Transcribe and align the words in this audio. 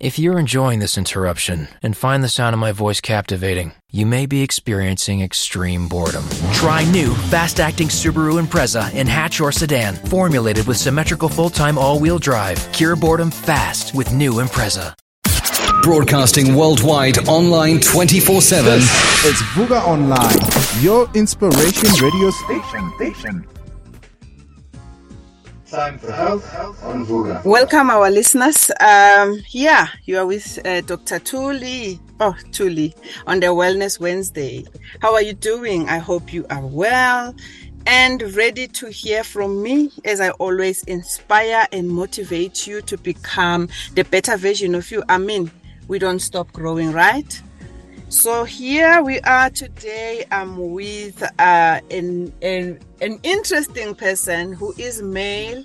If 0.00 0.16
you're 0.16 0.38
enjoying 0.38 0.78
this 0.78 0.96
interruption 0.96 1.66
and 1.82 1.96
find 1.96 2.22
the 2.22 2.28
sound 2.28 2.54
of 2.54 2.60
my 2.60 2.70
voice 2.70 3.00
captivating, 3.00 3.72
you 3.90 4.06
may 4.06 4.26
be 4.26 4.42
experiencing 4.42 5.22
extreme 5.22 5.88
boredom. 5.88 6.22
Try 6.52 6.88
new, 6.92 7.14
fast 7.32 7.58
acting 7.58 7.88
Subaru 7.88 8.40
Impreza 8.40 8.94
in 8.94 9.08
hatch 9.08 9.40
or 9.40 9.50
sedan, 9.50 9.96
formulated 9.96 10.68
with 10.68 10.76
symmetrical 10.76 11.28
full 11.28 11.50
time 11.50 11.76
all 11.76 11.98
wheel 11.98 12.20
drive. 12.20 12.60
Cure 12.70 12.94
boredom 12.94 13.32
fast 13.32 13.92
with 13.92 14.12
new 14.12 14.34
Impreza. 14.34 14.94
Broadcasting 15.82 16.54
worldwide, 16.54 17.26
online 17.26 17.80
24 17.80 18.40
7. 18.40 18.78
It's 18.78 19.42
Vuka 19.56 19.82
Online, 19.84 20.80
your 20.80 21.10
inspiration 21.14 21.90
radio 22.00 22.30
station. 22.30 22.92
station. 22.98 23.57
Time 25.70 25.98
for 25.98 26.10
health 26.10 26.82
on 26.82 27.04
Vuka. 27.04 27.44
Welcome, 27.44 27.90
our 27.90 28.10
listeners. 28.10 28.70
Um, 28.80 29.42
yeah, 29.50 29.88
you 30.06 30.16
are 30.16 30.24
with 30.24 30.58
uh, 30.66 30.80
Dr. 30.80 31.18
Tuli. 31.18 32.00
Oh, 32.20 32.34
Tuli 32.52 32.94
on 33.26 33.40
the 33.40 33.48
Wellness 33.48 34.00
Wednesday. 34.00 34.64
How 35.02 35.12
are 35.12 35.20
you 35.20 35.34
doing? 35.34 35.86
I 35.86 35.98
hope 35.98 36.32
you 36.32 36.46
are 36.48 36.64
well 36.64 37.34
and 37.86 38.22
ready 38.34 38.66
to 38.68 38.88
hear 38.88 39.22
from 39.22 39.62
me 39.62 39.90
as 40.06 40.22
I 40.22 40.30
always 40.30 40.84
inspire 40.84 41.66
and 41.70 41.90
motivate 41.90 42.66
you 42.66 42.80
to 42.82 42.96
become 42.96 43.68
the 43.92 44.04
better 44.04 44.38
version 44.38 44.74
of 44.74 44.90
you. 44.90 45.02
I 45.10 45.18
mean, 45.18 45.50
we 45.86 45.98
don't 45.98 46.20
stop 46.20 46.50
growing, 46.52 46.92
right? 46.92 47.42
So 48.10 48.44
here 48.44 49.02
we 49.02 49.20
are 49.20 49.50
today. 49.50 50.24
I'm 50.30 50.72
with 50.72 51.22
uh, 51.22 51.80
an, 51.90 52.32
an 52.40 52.80
an 53.02 53.20
interesting 53.22 53.94
person 53.94 54.54
who 54.54 54.72
is 54.78 55.02
male 55.02 55.62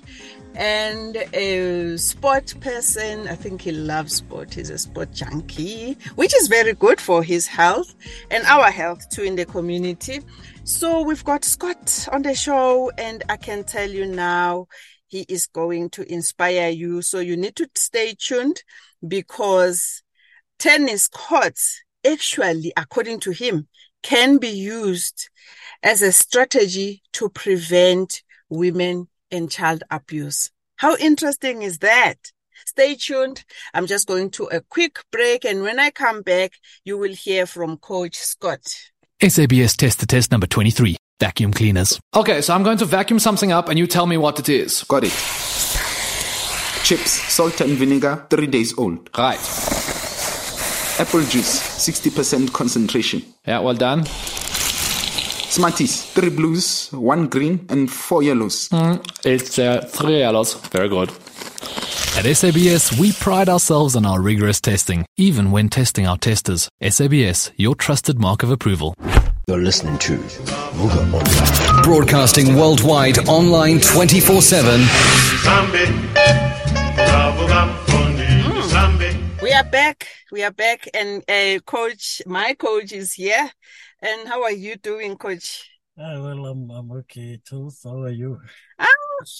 and 0.54 1.16
a 1.32 1.96
sport 1.96 2.54
person. 2.60 3.28
I 3.28 3.34
think 3.34 3.62
he 3.62 3.72
loves 3.72 4.16
sport. 4.16 4.52
He's 4.52 4.68
a 4.68 4.76
sport 4.76 5.10
junkie, 5.12 5.96
which 6.16 6.34
is 6.36 6.48
very 6.48 6.74
good 6.74 7.00
for 7.00 7.22
his 7.22 7.46
health 7.46 7.94
and 8.30 8.44
our 8.44 8.70
health 8.70 9.08
too 9.08 9.22
in 9.22 9.36
the 9.36 9.46
community. 9.46 10.20
So 10.64 11.00
we've 11.00 11.24
got 11.24 11.46
Scott 11.46 12.08
on 12.12 12.20
the 12.20 12.34
show, 12.34 12.90
and 12.98 13.22
I 13.30 13.38
can 13.38 13.64
tell 13.64 13.88
you 13.88 14.04
now 14.04 14.66
he 15.08 15.24
is 15.30 15.46
going 15.46 15.88
to 15.90 16.12
inspire 16.12 16.68
you. 16.68 17.00
So 17.00 17.20
you 17.20 17.38
need 17.38 17.56
to 17.56 17.70
stay 17.74 18.14
tuned 18.18 18.62
because 19.08 20.02
tennis 20.58 21.08
courts 21.08 21.83
actually, 22.06 22.72
according 22.76 23.20
to 23.20 23.30
him, 23.30 23.68
can 24.02 24.38
be 24.38 24.48
used 24.48 25.28
as 25.82 26.02
a 26.02 26.12
strategy 26.12 27.02
to 27.12 27.28
prevent 27.28 28.22
women 28.48 29.08
and 29.30 29.50
child 29.50 29.82
abuse. 29.90 30.50
How 30.76 30.96
interesting 30.96 31.62
is 31.62 31.78
that? 31.78 32.16
Stay 32.66 32.94
tuned. 32.94 33.44
I'm 33.72 33.86
just 33.86 34.06
going 34.06 34.30
to 34.32 34.44
a 34.44 34.60
quick 34.60 34.98
break. 35.10 35.44
And 35.44 35.62
when 35.62 35.78
I 35.78 35.90
come 35.90 36.22
back, 36.22 36.52
you 36.84 36.98
will 36.98 37.12
hear 37.12 37.46
from 37.46 37.76
Coach 37.76 38.16
Scott. 38.16 38.62
SABS 39.20 39.76
test 39.76 40.00
the 40.00 40.06
test 40.06 40.30
number 40.30 40.46
23 40.46 40.96
vacuum 41.20 41.52
cleaners. 41.52 42.00
Okay, 42.14 42.40
so 42.40 42.54
I'm 42.54 42.62
going 42.62 42.78
to 42.78 42.84
vacuum 42.84 43.18
something 43.18 43.52
up 43.52 43.68
and 43.68 43.78
you 43.78 43.86
tell 43.86 44.06
me 44.06 44.16
what 44.16 44.38
it 44.38 44.48
is. 44.48 44.82
Got 44.84 45.04
it. 45.04 45.12
Chips, 46.84 47.12
salt 47.32 47.60
and 47.60 47.72
vinegar, 47.78 48.26
three 48.28 48.46
days 48.46 48.76
old. 48.76 49.08
Right. 49.16 49.40
Apple 50.98 51.22
juice, 51.22 51.58
60% 51.60 52.52
concentration. 52.52 53.22
Yeah, 53.46 53.58
well 53.60 53.74
done. 53.74 54.04
Smarties, 54.06 56.04
three 56.04 56.30
blues, 56.30 56.88
one 56.92 57.26
green, 57.26 57.66
and 57.68 57.90
four 57.90 58.22
yellows. 58.22 58.68
Mm, 58.68 59.04
it's 59.24 59.58
uh, 59.58 59.80
three 59.88 60.18
yellows. 60.18 60.54
Very 60.70 60.88
good. 60.88 61.10
At 62.16 62.26
SABS, 62.26 62.96
we 62.98 63.12
pride 63.12 63.48
ourselves 63.48 63.96
on 63.96 64.06
our 64.06 64.20
rigorous 64.20 64.60
testing, 64.60 65.04
even 65.16 65.50
when 65.50 65.68
testing 65.68 66.06
our 66.06 66.16
testers. 66.16 66.68
SABS, 66.80 67.50
your 67.56 67.74
trusted 67.74 68.20
mark 68.20 68.44
of 68.44 68.50
approval. 68.52 68.94
You're 69.48 69.58
listening 69.58 69.98
to 69.98 70.16
Vuka 70.16 71.12
Online. 71.12 71.82
Broadcasting 71.82 72.54
worldwide, 72.54 73.18
online 73.28 73.80
24 73.80 74.42
7. 74.42 74.80
We 79.42 79.52
are 79.52 79.64
back. 79.64 80.06
We 80.34 80.42
are 80.42 80.50
back, 80.50 80.88
and 80.92 81.22
uh, 81.30 81.60
coach, 81.60 82.20
my 82.26 82.54
coach 82.54 82.90
is 82.90 83.12
here. 83.12 83.48
And 84.02 84.26
how 84.26 84.42
are 84.42 84.50
you 84.50 84.74
doing, 84.74 85.16
coach? 85.16 85.70
Uh, 85.96 86.18
well, 86.20 86.46
I'm 86.46 86.68
I'm 86.72 86.90
okay 86.90 87.40
too. 87.48 87.70
So 87.70 87.90
how 87.90 88.02
are 88.02 88.08
you? 88.10 88.40
I 88.76 88.92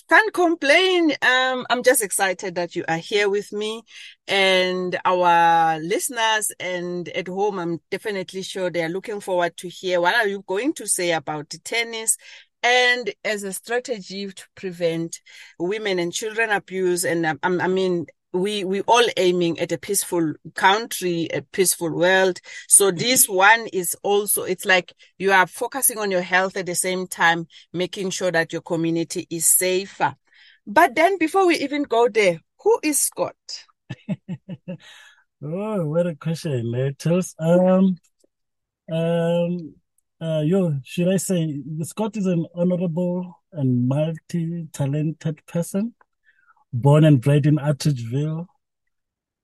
can't 0.09 0.33
complain. 0.33 1.11
Um, 1.21 1.67
I'm 1.69 1.83
just 1.83 2.01
excited 2.01 2.55
that 2.55 2.77
you 2.77 2.85
are 2.87 2.99
here 2.99 3.29
with 3.29 3.53
me 3.53 3.83
and 4.29 4.97
our 5.05 5.81
listeners 5.81 6.53
and 6.61 7.09
at 7.09 7.27
home. 7.27 7.59
I'm 7.59 7.81
definitely 7.91 8.43
sure 8.43 8.71
they 8.71 8.85
are 8.85 8.89
looking 8.89 9.19
forward 9.19 9.57
to 9.57 9.69
hear 9.69 10.01
what 10.01 10.15
are 10.15 10.29
you 10.29 10.45
going 10.47 10.75
to 10.75 10.87
say 10.87 11.11
about 11.11 11.53
tennis 11.65 12.17
and 12.63 13.13
as 13.25 13.43
a 13.43 13.53
strategy 13.53 14.29
to 14.29 14.45
prevent 14.55 15.21
women 15.59 15.99
and 15.99 16.13
children 16.13 16.51
abuse. 16.51 17.05
And 17.05 17.27
um, 17.27 17.61
I 17.61 17.67
mean, 17.67 18.07
we 18.35 18.65
we 18.65 18.81
all 18.83 19.07
aiming 19.17 19.61
at 19.61 19.71
a 19.71 19.79
peaceful 19.79 20.35
country 20.55 21.29
a 21.33 21.41
peaceful 21.41 21.91
world. 21.91 22.41
So 22.69 22.91
this 22.91 23.29
one 23.29 23.69
is 23.73 23.97
also 24.03 24.43
it's 24.43 24.65
like 24.65 24.93
you 25.19 25.33
are 25.33 25.47
focusing 25.47 25.99
on 25.99 26.11
your 26.11 26.21
health 26.21 26.57
at 26.57 26.67
the 26.67 26.75
same 26.75 27.07
time 27.07 27.47
making 27.73 28.11
sure 28.11 28.33
that 28.33 28.53
your 28.53 28.63
community 28.63 29.27
is 29.31 29.47
safer. 29.47 30.17
But 30.67 30.97
then 30.97 31.17
before 31.17 31.47
we 31.47 31.57
even 31.59 31.85
go 31.85 32.09
there 32.09 32.41
who 32.59 32.79
is 32.83 33.01
scott? 33.01 33.37
Oh 35.47 35.87
what 35.87 36.07
a 36.07 36.15
question 36.15 36.71
letters 36.71 37.35
um 37.39 37.99
um 38.91 39.75
uh 40.23 40.41
yo 40.43 40.79
should 40.83 41.09
i 41.09 41.19
say 41.19 41.61
scott 41.83 42.17
is 42.17 42.25
an 42.25 42.47
honorable 42.55 43.43
and 43.53 43.87
multi-talented 43.87 45.45
person 45.45 45.95
born 46.75 47.05
and 47.05 47.21
bred 47.21 47.47
in 47.47 47.57
Atteridgeville 47.57 48.47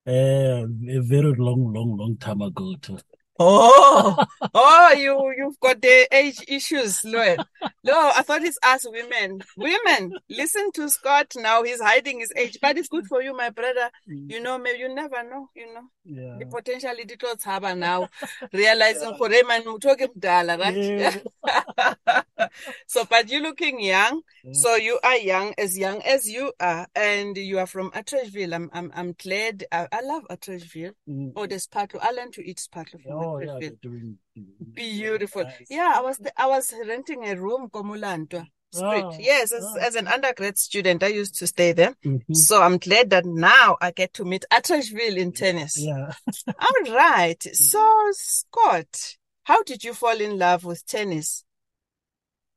uh, 0.05 0.11
a 0.11 0.99
very 0.99 1.33
long, 1.33 1.73
long, 1.73 1.97
long 1.97 2.17
time 2.17 2.41
ago 2.41 2.75
too. 2.81 2.99
Oh, 3.43 4.25
oh, 4.53 4.91
you 4.93 5.33
you've 5.37 5.59
got 5.59 5.81
the 5.81 6.07
age 6.11 6.43
issues, 6.47 7.03
Lloyd. 7.03 7.39
No, 7.83 8.11
I 8.15 8.21
thought 8.21 8.43
it's 8.43 8.59
us 8.63 8.85
women. 8.87 9.41
Women, 9.57 10.13
listen 10.29 10.71
to 10.73 10.89
Scott 10.89 11.33
now. 11.35 11.63
He's 11.63 11.81
hiding 11.81 12.19
his 12.19 12.31
age, 12.35 12.59
but 12.61 12.77
it's 12.77 12.87
good 12.87 13.07
for 13.07 13.21
you, 13.21 13.35
my 13.35 13.49
brother. 13.49 13.89
You 14.05 14.39
know, 14.41 14.57
maybe 14.57 14.79
you 14.79 14.93
never 14.93 15.23
know. 15.23 15.49
You 15.55 15.73
know, 15.73 15.81
Yeah. 16.05 16.37
the 16.39 16.45
potentially 16.45 17.05
did 17.05 17.19
haba 17.19 17.77
now, 17.77 18.09
realizing 18.53 19.15
for 19.17 19.29
them 19.29 19.49
and 19.49 19.81
talking 19.81 20.09
right? 20.23 21.23
so, 22.87 23.05
but 23.05 23.29
you're 23.29 23.41
looking 23.41 23.79
young. 23.79 24.21
So 24.53 24.75
you 24.75 24.99
are 25.03 25.17
young, 25.17 25.53
as 25.57 25.77
young 25.77 26.01
as 26.01 26.27
you 26.27 26.51
are, 26.59 26.87
and 26.95 27.37
you 27.37 27.59
are 27.59 27.67
from 27.67 27.91
Atteridgeville. 27.91 28.53
I'm, 28.53 28.69
I'm, 28.73 28.91
I'm 28.95 29.13
glad. 29.13 29.65
I, 29.71 29.87
I 29.91 30.01
love 30.01 30.23
Atteridgeville. 30.29 30.93
Mm. 31.07 31.33
Oh, 31.35 31.45
there's 31.45 31.67
part. 31.67 31.93
I 32.01 32.11
learned 32.11 32.33
to 32.33 32.47
eat 32.47 32.59
sparkle 32.59 32.99
from 32.99 33.11
Oh, 33.13 33.30
yeah, 33.39 33.57
they're 33.59 33.71
doing 33.81 34.17
Beautiful. 34.73 35.43
Nice. 35.43 35.67
Yeah, 35.69 35.93
I 35.95 36.01
was 36.01 36.19
I 36.37 36.47
was 36.47 36.73
renting 36.87 37.25
a 37.25 37.35
room 37.35 37.69
Komulantwa 37.69 38.45
Street. 38.73 39.03
Oh, 39.03 39.15
yes, 39.19 39.51
as, 39.51 39.63
oh. 39.65 39.75
as 39.79 39.95
an 39.95 40.07
undergrad 40.07 40.57
student, 40.57 41.03
I 41.03 41.07
used 41.07 41.35
to 41.39 41.47
stay 41.47 41.73
there. 41.73 41.93
Mhm. 42.05 42.35
So 42.35 42.61
I'm 42.61 42.77
glad 42.77 43.09
that 43.09 43.25
now 43.25 43.77
I 43.81 43.91
get 43.91 44.13
to 44.15 44.25
meet 44.25 44.45
Atteridgeville 44.51 45.17
in 45.17 45.33
tennis. 45.33 45.77
Yeah. 45.77 46.13
All 46.59 46.93
right. 46.93 47.41
So 47.53 48.07
Scott, 48.11 49.17
how 49.43 49.63
did 49.63 49.83
you 49.83 49.93
fall 49.93 50.19
in 50.19 50.37
love 50.37 50.63
with 50.63 50.85
tennis? 50.85 51.43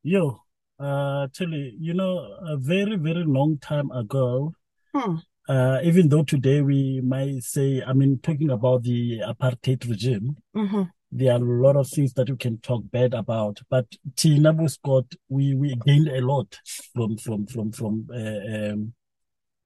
Yo, 0.03 0.41
uh, 0.79 1.27
tell 1.33 1.49
you, 1.49 1.73
you 1.81 1.95
know, 1.95 2.19
a 2.47 2.57
very, 2.57 2.97
very 2.97 3.25
long 3.25 3.59
time 3.59 3.91
ago, 3.91 4.55
Hmm. 4.95 5.17
Uh, 5.49 5.79
even 5.83 6.09
though 6.09 6.23
today 6.23 6.61
we 6.63 7.01
might 7.03 7.43
say, 7.43 7.83
I 7.87 7.93
mean, 7.93 8.19
talking 8.23 8.51
about 8.51 8.83
the 8.83 9.21
apartheid 9.21 9.89
regime, 9.89 10.37
hmm 10.55 10.83
there 11.17 11.33
are 11.33 11.37
a 11.37 11.63
lot 11.63 11.77
of 11.77 11.89
things 11.89 12.13
that 12.15 12.27
you 12.29 12.35
can 12.37 12.59
talk 12.59 12.83
bad 12.91 13.15
about, 13.15 13.61
but 13.71 13.87
Tinabu 14.17 14.69
Scott, 14.69 15.05
we, 15.29 15.55
we 15.55 15.77
gained 15.87 16.09
a 16.09 16.21
lot 16.21 16.59
from, 16.93 17.17
from, 17.19 17.47
from, 17.47 17.71
from, 17.71 18.09
uh, 18.13 18.73
um, 18.73 18.93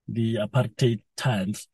the 0.07 0.35
apartheid 0.35 1.01
times. 1.17 1.67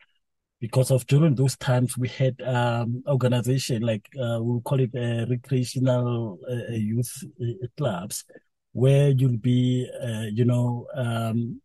Because 0.62 0.92
of 0.92 1.06
during 1.07 1.36
those 1.36 1.57
times, 1.57 1.98
we 1.98 2.07
had, 2.07 2.42
um, 2.42 3.04
organization 3.06 3.81
like, 3.81 4.07
uh, 4.18 4.40
we'll 4.40 4.62
call 4.62 4.80
it, 4.80 4.92
uh, 4.96 5.25
recreational, 5.30 6.40
uh, 6.50 6.72
youth 6.72 7.12
uh, 7.42 7.68
clubs 7.75 8.24
where 8.72 9.10
you'll 9.10 9.38
be, 9.38 9.90
uh, 10.02 10.28
you 10.31 10.46
know, 10.46 10.88
um, 10.96 11.62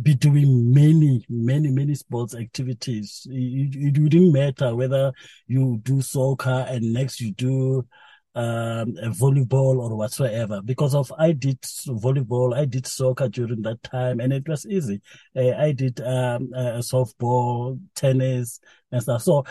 be 0.00 0.14
doing 0.14 0.72
many, 0.72 1.24
many, 1.28 1.70
many 1.70 1.94
sports 1.94 2.34
activities. 2.34 3.26
It, 3.30 3.76
it 3.76 3.98
wouldn't 3.98 4.32
matter 4.32 4.74
whether 4.74 5.12
you 5.46 5.80
do 5.82 6.00
soccer 6.00 6.66
and 6.68 6.92
next 6.92 7.20
you 7.20 7.32
do 7.32 7.86
um, 8.34 8.94
volleyball 9.12 9.78
or 9.78 9.94
whatsoever 9.94 10.62
because 10.62 10.94
of 10.94 11.12
I 11.18 11.32
did 11.32 11.60
volleyball, 11.60 12.56
I 12.56 12.64
did 12.64 12.86
soccer 12.86 13.28
during 13.28 13.62
that 13.62 13.82
time, 13.82 14.20
and 14.20 14.32
it 14.32 14.48
was 14.48 14.66
easy. 14.66 15.02
Uh, 15.36 15.50
I 15.50 15.72
did 15.72 16.00
um, 16.00 16.50
uh, 16.56 16.80
softball, 16.80 17.78
tennis, 17.94 18.60
and 18.90 19.02
stuff. 19.02 19.22
So 19.22 19.44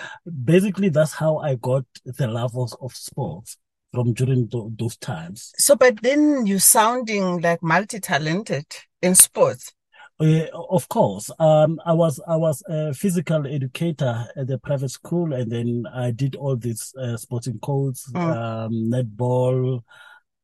basically, 0.44 0.90
that's 0.90 1.14
how 1.14 1.38
I 1.38 1.56
got 1.56 1.86
the 2.06 2.28
love 2.28 2.58
of, 2.58 2.74
of 2.82 2.96
sports 2.96 3.58
from 3.94 4.14
during 4.14 4.50
th- 4.50 4.72
those 4.78 4.98
times. 4.98 5.52
So, 5.58 5.76
but 5.76 6.02
then 6.02 6.48
you're 6.48 6.60
sounding 6.60 7.42
like 7.42 7.62
multi-talented 7.62 8.66
in 9.02 9.16
sports. 9.16 9.74
Uh, 10.22 10.46
of 10.70 10.88
course, 10.88 11.32
um, 11.40 11.80
I 11.84 11.94
was 11.94 12.20
I 12.28 12.36
was 12.36 12.62
a 12.70 12.94
physical 12.94 13.48
educator 13.48 14.28
at 14.36 14.46
the 14.46 14.60
private 14.60 14.90
school, 14.90 15.34
and 15.34 15.52
then 15.52 15.86
I 15.92 16.12
did 16.12 16.36
all 16.36 16.56
these 16.56 16.94
uh, 16.96 17.18
sporting 17.18 17.58
codes, 17.58 18.06
mm. 18.14 18.20
um, 18.20 18.72
netball, 18.72 19.82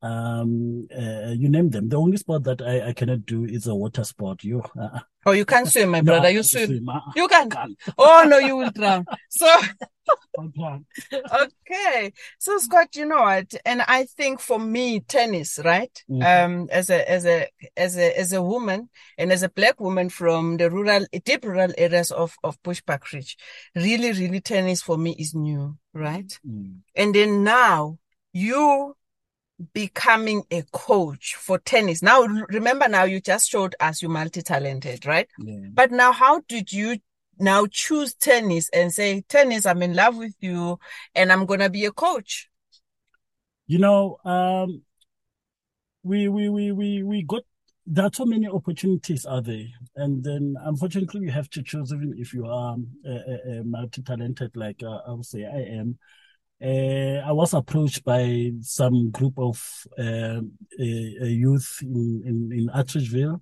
um, 0.01 0.87
uh, 0.95 1.31
you 1.31 1.49
name 1.49 1.69
them. 1.69 1.89
The 1.89 1.95
only 1.97 2.17
sport 2.17 2.43
that 2.43 2.61
I, 2.61 2.89
I 2.89 2.93
cannot 2.93 3.25
do 3.25 3.45
is 3.45 3.67
a 3.67 3.75
water 3.75 4.03
sport. 4.03 4.43
You, 4.43 4.63
uh, 4.79 4.99
oh, 5.25 5.31
you 5.31 5.45
can't 5.45 5.67
swim, 5.67 5.89
my 5.89 6.01
brother. 6.01 6.23
No, 6.23 6.29
you 6.29 6.43
swim. 6.43 6.67
swim. 6.67 6.89
Uh, 6.89 6.99
you 7.15 7.27
can. 7.27 7.49
Can't. 7.49 7.77
Oh 7.97 8.25
no, 8.27 8.37
you 8.37 8.55
will 8.57 8.71
drown. 8.71 9.05
So. 9.29 9.59
okay. 10.39 12.13
So 12.37 12.57
Scott, 12.59 12.95
you 12.95 13.05
know 13.05 13.23
what? 13.23 13.53
And 13.65 13.81
I 13.81 14.05
think 14.05 14.39
for 14.39 14.59
me, 14.59 15.01
tennis, 15.01 15.59
right? 15.65 15.91
Mm-hmm. 16.09 16.21
Um, 16.61 16.69
as 16.71 16.89
a, 16.89 17.09
as 17.09 17.25
a, 17.25 17.47
as 17.75 17.97
a, 17.97 18.17
as 18.17 18.31
a 18.33 18.41
woman 18.41 18.89
and 19.17 19.33
as 19.33 19.43
a 19.43 19.49
black 19.49 19.81
woman 19.81 20.09
from 20.09 20.57
the 20.57 20.69
rural, 20.69 21.05
deep 21.25 21.43
rural 21.43 21.73
areas 21.77 22.11
of, 22.11 22.37
of 22.43 22.61
Bushbuckridge, 22.63 23.35
really, 23.75 24.13
really 24.13 24.39
tennis 24.39 24.81
for 24.81 24.97
me 24.97 25.11
is 25.17 25.35
new, 25.35 25.75
right? 25.93 26.39
Mm. 26.47 26.77
And 26.95 27.13
then 27.13 27.43
now 27.43 27.97
you 28.31 28.95
becoming 29.73 30.43
a 30.51 30.63
coach 30.71 31.35
for 31.35 31.57
tennis. 31.57 32.03
Now, 32.03 32.21
remember 32.21 32.87
now 32.87 33.05
you 33.05 33.19
just 33.19 33.49
showed 33.49 33.75
us 33.79 34.01
you 34.01 34.09
multi-talented, 34.09 35.05
right? 35.05 35.27
Yeah. 35.39 35.69
But 35.73 35.91
now 35.91 36.11
how 36.11 36.41
did 36.47 36.71
you 36.71 36.97
now 37.39 37.65
choose 37.65 38.13
tennis 38.13 38.69
and 38.69 38.93
say, 38.93 39.21
tennis, 39.21 39.65
I'm 39.65 39.81
in 39.81 39.95
love 39.95 40.15
with 40.15 40.35
you 40.39 40.79
and 41.15 41.31
I'm 41.31 41.47
to 41.47 41.69
be 41.69 41.85
a 41.85 41.91
coach? 41.91 42.49
You 43.65 43.79
know, 43.79 44.17
um, 44.23 44.83
we, 46.03 46.27
we, 46.27 46.49
we, 46.49 46.71
we, 46.71 47.03
we 47.03 47.23
got, 47.23 47.41
there 47.85 48.05
are 48.05 48.13
so 48.13 48.25
many 48.25 48.47
opportunities 48.47 49.25
out 49.25 49.45
there. 49.45 49.65
And 49.95 50.23
then 50.23 50.55
unfortunately 50.63 51.21
you 51.21 51.31
have 51.31 51.49
to 51.51 51.63
choose 51.63 51.91
even 51.91 52.13
if 52.17 52.33
you 52.33 52.45
are 52.45 52.73
um, 52.73 52.87
a, 53.05 53.09
a, 53.09 53.59
a 53.59 53.63
multi-talented, 53.63 54.55
like 54.55 54.83
uh, 54.83 54.99
I 55.07 55.13
would 55.13 55.25
say 55.25 55.45
I 55.45 55.79
am. 55.79 55.97
Uh, 56.63 57.21
I 57.23 57.31
was 57.31 57.53
approached 57.53 58.03
by 58.03 58.51
some 58.61 59.11
group 59.11 59.37
of 59.37 59.85
uh, 59.97 60.41
youth 60.77 61.79
in, 61.81 62.23
in, 62.25 62.51
in 62.51 62.69
Atteridgeville 62.69 63.41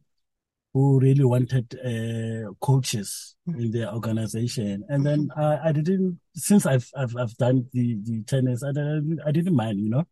who 0.73 0.99
really 0.99 1.23
wanted 1.23 1.73
uh, 1.79 2.51
coaches 2.59 3.37
hmm. 3.45 3.61
in 3.61 3.71
their 3.71 3.93
organization. 3.93 4.83
And 4.89 5.05
then 5.05 5.29
I, 5.37 5.69
I 5.69 5.71
didn't, 5.71 6.19
since 6.35 6.65
I've, 6.65 6.89
I've, 6.97 7.15
I've 7.15 7.37
done 7.37 7.67
the, 7.71 7.97
the 8.03 8.23
tennis, 8.23 8.61
I 8.61 8.73
didn't, 8.73 9.19
I 9.25 9.31
didn't 9.31 9.55
mind, 9.55 9.79
you 9.79 9.89
know. 9.89 10.03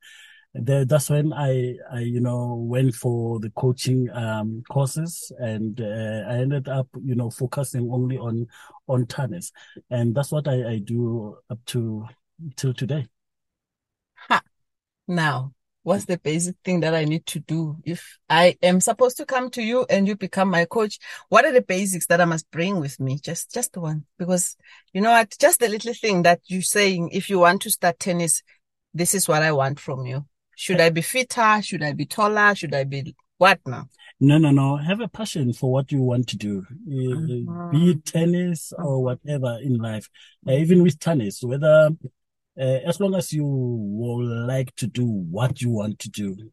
The, 0.55 0.85
that's 0.87 1.09
when 1.09 1.33
I, 1.33 1.75
I, 1.91 1.99
you 1.99 2.21
know, 2.21 2.55
went 2.55 2.93
for 2.93 3.39
the 3.39 3.49
coaching 3.49 4.07
um, 4.11 4.61
courses, 4.69 5.31
and 5.39 5.81
uh, 5.81 6.29
I 6.29 6.37
ended 6.37 6.69
up, 6.69 6.87
you 7.03 7.15
know, 7.15 7.31
focusing 7.31 7.89
only 7.91 8.19
on 8.19 8.45
on 8.87 9.07
tennis, 9.07 9.51
and 9.89 10.13
that's 10.13 10.31
what 10.31 10.47
I, 10.47 10.73
I 10.73 10.77
do 10.77 11.37
up 11.49 11.57
to 11.67 12.05
till 12.55 12.73
today. 12.73 13.07
Ha. 14.27 14.41
Now, 15.07 15.53
what's 15.83 16.05
the 16.05 16.17
basic 16.17 16.55
thing 16.63 16.79
that 16.81 16.93
I 16.93 17.05
need 17.05 17.25
to 17.27 17.39
do? 17.39 17.77
If 17.83 18.17
I 18.29 18.57
am 18.61 18.81
supposed 18.81 19.17
to 19.17 19.25
come 19.25 19.49
to 19.51 19.61
you 19.61 19.85
and 19.89 20.07
you 20.07 20.15
become 20.15 20.49
my 20.49 20.65
coach, 20.65 20.99
what 21.29 21.45
are 21.45 21.51
the 21.51 21.61
basics 21.61 22.07
that 22.07 22.21
I 22.21 22.25
must 22.25 22.49
bring 22.51 22.79
with 22.79 22.99
me? 22.99 23.19
Just, 23.19 23.53
just 23.53 23.75
one. 23.77 24.05
Because 24.17 24.55
you 24.93 25.01
know 25.01 25.11
what? 25.11 25.35
Just 25.39 25.59
the 25.59 25.69
little 25.69 25.93
thing 25.93 26.23
that 26.23 26.41
you're 26.47 26.61
saying, 26.61 27.09
if 27.11 27.29
you 27.29 27.39
want 27.39 27.61
to 27.63 27.71
start 27.71 27.99
tennis, 27.99 28.41
this 28.93 29.13
is 29.13 29.27
what 29.27 29.43
I 29.43 29.51
want 29.51 29.79
from 29.79 30.05
you. 30.05 30.25
Should 30.55 30.79
I 30.79 30.89
be 30.89 31.01
fitter? 31.01 31.61
Should 31.61 31.83
I 31.83 31.93
be 31.93 32.05
taller? 32.05 32.55
Should 32.55 32.73
I 32.73 32.83
be 32.83 33.15
what 33.37 33.59
now? 33.65 33.89
No, 34.19 34.37
no, 34.37 34.51
no. 34.51 34.77
Have 34.77 35.01
a 35.01 35.07
passion 35.07 35.51
for 35.51 35.71
what 35.71 35.91
you 35.91 36.01
want 36.01 36.29
to 36.29 36.37
do, 36.37 36.65
uh-huh. 36.69 37.69
be 37.71 37.91
it 37.91 38.05
tennis 38.05 38.71
or 38.77 39.03
whatever 39.03 39.57
in 39.61 39.77
life. 39.77 40.09
Uh, 40.47 40.53
even 40.53 40.83
with 40.83 40.99
tennis, 40.99 41.43
whether 41.43 41.89
uh, 42.59 42.79
as 42.85 42.99
long 42.99 43.15
as 43.15 43.33
you 43.33 43.45
will 43.45 44.23
like 44.47 44.75
to 44.75 44.87
do 44.87 45.05
what 45.05 45.61
you 45.61 45.69
want 45.69 45.99
to 45.99 46.09
do, 46.09 46.51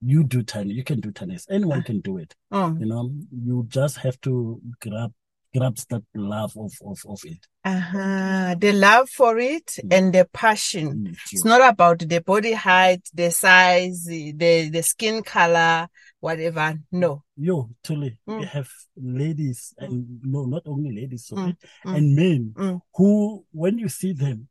you 0.00 0.24
do 0.24 0.42
tennis. 0.42 0.74
You 0.74 0.84
can 0.84 1.00
do 1.00 1.10
tennis. 1.10 1.46
Anyone 1.50 1.82
can 1.82 2.00
do 2.00 2.18
it. 2.18 2.34
Oh. 2.52 2.76
You 2.78 2.86
know, 2.86 3.10
you 3.32 3.66
just 3.68 3.98
have 3.98 4.20
to 4.20 4.60
grab 4.80 5.12
grabs 5.52 5.86
that 5.86 6.02
love 6.14 6.56
of 6.56 6.72
of, 6.84 7.00
of 7.08 7.20
it. 7.24 7.46
Uh-huh. 7.64 8.54
The 8.56 8.72
love 8.72 9.08
for 9.10 9.38
it 9.40 9.66
mm. 9.66 9.92
and 9.92 10.12
the 10.12 10.28
passion. 10.32 11.08
Mm, 11.08 11.16
it's 11.32 11.44
not 11.44 11.66
about 11.66 11.98
the 11.98 12.20
body 12.20 12.52
height, 12.52 13.08
the 13.12 13.30
size, 13.32 14.04
the 14.04 14.68
the 14.70 14.82
skin 14.82 15.24
color, 15.24 15.88
whatever. 16.20 16.78
No. 16.92 17.23
Yo, 17.36 17.68
Tuli, 17.82 18.16
mm. 18.28 18.40
we 18.40 18.46
have 18.46 18.68
ladies 18.96 19.74
and 19.78 20.20
no, 20.22 20.44
not 20.44 20.62
only 20.66 20.94
ladies, 20.94 21.26
sorry, 21.26 21.52
mm. 21.52 21.56
mm. 21.84 21.96
and 21.96 22.14
men 22.14 22.54
mm. 22.56 22.80
who, 22.94 23.44
when 23.50 23.76
you 23.78 23.88
see 23.88 24.12
them, 24.12 24.48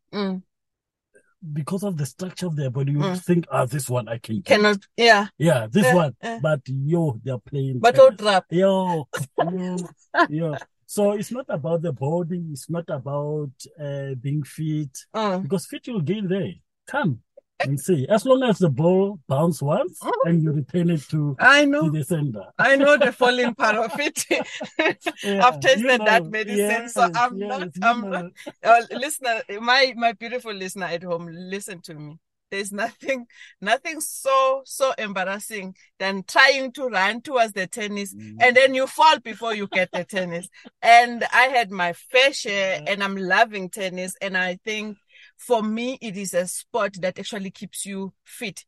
because 1.54 1.84
of 1.84 1.98
the 1.98 2.06
structure 2.06 2.48
of 2.48 2.58
their 2.58 2.70
body, 2.70 2.92
you 2.92 2.98
mm. 2.98 3.24
think, 3.24 3.46
ah, 3.52 3.66
this 3.66 3.90
one 3.90 4.10
I 4.10 4.18
can 4.18 4.42
cannot, 4.42 4.80
yeah, 4.98 5.28
yeah, 5.38 5.68
this 5.70 5.94
one. 5.94 6.14
But 6.42 6.62
yo, 6.66 7.20
they're 7.24 7.38
playing. 7.38 7.80
But 7.80 7.96
don't 7.96 8.20
trap. 8.20 8.46
Yo, 8.50 9.08
yo, 9.40 9.78
yo. 10.30 10.56
So 10.86 11.14
it's 11.14 11.32
not 11.32 11.46
about 11.50 11.82
the 11.82 11.94
body. 11.94 12.44
It's 12.52 12.70
not 12.70 12.90
about 12.90 13.52
uh, 13.82 14.14
being 14.20 14.44
fit 14.44 14.96
because 15.14 15.66
fit 15.66 15.88
you'll 15.88 16.02
gain 16.02 16.28
there. 16.28 16.52
Come 16.86 17.22
and 17.60 17.80
see. 17.80 18.08
As 18.10 18.26
long 18.26 18.44
as 18.44 18.60
the 18.60 18.70
ball 18.70 19.20
bounce 19.28 19.62
once 19.62 20.00
uh 20.04 20.12
and 20.26 20.44
you 20.44 20.52
return 20.52 20.90
it 20.90 21.02
to, 21.10 21.36
I 21.40 21.66
know. 21.66 21.90
the 21.90 22.04
sender. 22.04 22.46
I 22.58 22.76
know 22.76 22.98
the 22.98 23.12
falling 23.12 23.56
part 23.56 23.76
of 23.76 23.92
it. 24.00 24.26
yeah, 25.24 25.46
I've 25.46 25.60
tasted 25.60 26.00
know, 26.00 26.06
that 26.06 26.26
medicine, 26.26 26.58
yes, 26.58 26.94
so 26.94 27.10
I'm 27.16 27.38
yes, 27.38 27.50
not. 27.50 27.70
I'm 27.82 28.10
not. 28.10 28.26
Uh, 28.64 28.82
listener, 28.92 29.42
my 29.62 29.94
my 29.96 30.14
beautiful 30.14 30.54
listener 30.54 30.88
at 30.88 31.04
home, 31.04 31.30
listen 31.32 31.82
to 31.82 31.96
me. 31.96 32.20
There's 32.54 32.72
nothing, 32.72 33.26
nothing 33.62 34.00
so, 34.00 34.62
so 34.64 34.94
embarrassing 35.00 35.76
than 35.98 36.22
trying 36.22 36.72
to 36.74 36.88
run 36.88 37.22
towards 37.22 37.54
the 37.54 37.66
tennis 37.66 38.14
mm. 38.14 38.36
and 38.40 38.56
then 38.56 38.76
you 38.76 38.86
fall 38.86 39.20
before 39.20 39.56
you 39.56 39.66
get 39.66 39.92
the 39.92 40.04
tennis. 40.04 40.48
And 40.80 41.24
I 41.34 41.46
had 41.46 41.72
my 41.72 41.94
fair 41.94 42.32
share 42.32 42.84
and 42.86 43.04
I'm 43.04 43.18
loving 43.18 43.72
tennis. 43.72 44.16
And 44.22 44.38
I 44.38 44.60
think 44.64 44.98
for 45.38 45.62
me, 45.62 45.98
it 46.02 46.18
is 46.18 46.34
a 46.34 46.48
sport 46.48 47.02
that 47.02 47.20
actually 47.20 47.52
keeps 47.52 47.86
you 47.86 48.14
fit 48.24 48.66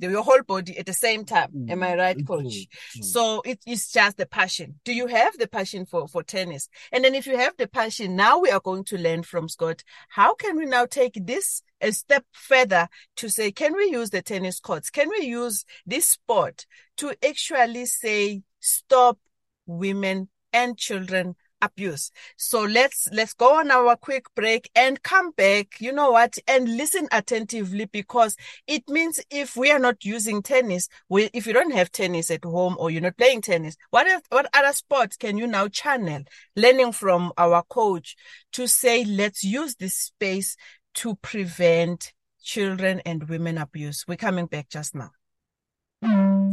your 0.00 0.22
whole 0.22 0.42
body 0.42 0.78
at 0.78 0.86
the 0.86 0.92
same 0.92 1.24
time. 1.24 1.50
Mm. 1.52 1.70
Am 1.70 1.82
I 1.82 1.96
right, 1.96 2.26
coach? 2.26 2.44
Mm. 2.96 3.04
So 3.04 3.42
it 3.44 3.60
is 3.66 3.90
just 3.90 4.16
the 4.16 4.26
passion. 4.26 4.78
Do 4.84 4.94
you 4.94 5.06
have 5.08 5.36
the 5.38 5.48
passion 5.48 5.86
for, 5.86 6.06
for 6.06 6.22
tennis? 6.22 6.68
And 6.92 7.04
then 7.04 7.14
if 7.14 7.26
you 7.26 7.36
have 7.36 7.54
the 7.58 7.66
passion, 7.66 8.14
now 8.14 8.38
we 8.38 8.50
are 8.50 8.60
going 8.60 8.84
to 8.84 8.98
learn 8.98 9.22
from 9.22 9.48
Scott. 9.48 9.82
How 10.10 10.34
can 10.34 10.56
we 10.56 10.66
now 10.66 10.86
take 10.86 11.18
this 11.26 11.62
a 11.80 11.92
step 11.92 12.24
further 12.32 12.88
to 13.16 13.28
say, 13.28 13.50
can 13.50 13.74
we 13.74 13.90
use 13.90 14.10
the 14.10 14.22
tennis 14.22 14.60
courts? 14.60 14.90
Can 14.90 15.08
we 15.08 15.26
use 15.26 15.64
this 15.86 16.06
sport 16.06 16.66
to 16.98 17.14
actually 17.24 17.86
say, 17.86 18.42
stop 18.60 19.18
women 19.66 20.28
and 20.52 20.76
children 20.78 21.36
abuse. 21.60 22.10
So 22.36 22.62
let's 22.62 23.08
let's 23.12 23.34
go 23.34 23.58
on 23.58 23.70
our 23.70 23.96
quick 23.96 24.26
break 24.34 24.70
and 24.74 25.02
come 25.02 25.30
back. 25.32 25.80
You 25.80 25.92
know 25.92 26.12
what? 26.12 26.38
And 26.46 26.76
listen 26.76 27.08
attentively 27.12 27.86
because 27.86 28.36
it 28.66 28.88
means 28.88 29.20
if 29.30 29.56
we 29.56 29.70
are 29.70 29.78
not 29.78 30.04
using 30.04 30.42
tennis, 30.42 30.88
we, 31.08 31.30
if 31.32 31.46
you 31.46 31.52
don't 31.52 31.74
have 31.74 31.90
tennis 31.90 32.30
at 32.30 32.44
home 32.44 32.76
or 32.78 32.90
you're 32.90 33.02
not 33.02 33.16
playing 33.16 33.42
tennis, 33.42 33.76
what 33.90 34.06
if, 34.06 34.22
what 34.30 34.48
other 34.54 34.72
sports 34.72 35.16
can 35.16 35.36
you 35.36 35.46
now 35.46 35.68
channel? 35.68 36.22
Learning 36.56 36.92
from 36.92 37.32
our 37.36 37.62
coach 37.62 38.16
to 38.52 38.66
say 38.66 39.04
let's 39.04 39.44
use 39.44 39.74
this 39.76 39.96
space 39.96 40.56
to 40.94 41.16
prevent 41.16 42.12
children 42.42 43.00
and 43.04 43.28
women 43.28 43.58
abuse. 43.58 44.04
We're 44.08 44.16
coming 44.16 44.46
back 44.46 44.68
just 44.68 44.94
now. 44.94 45.10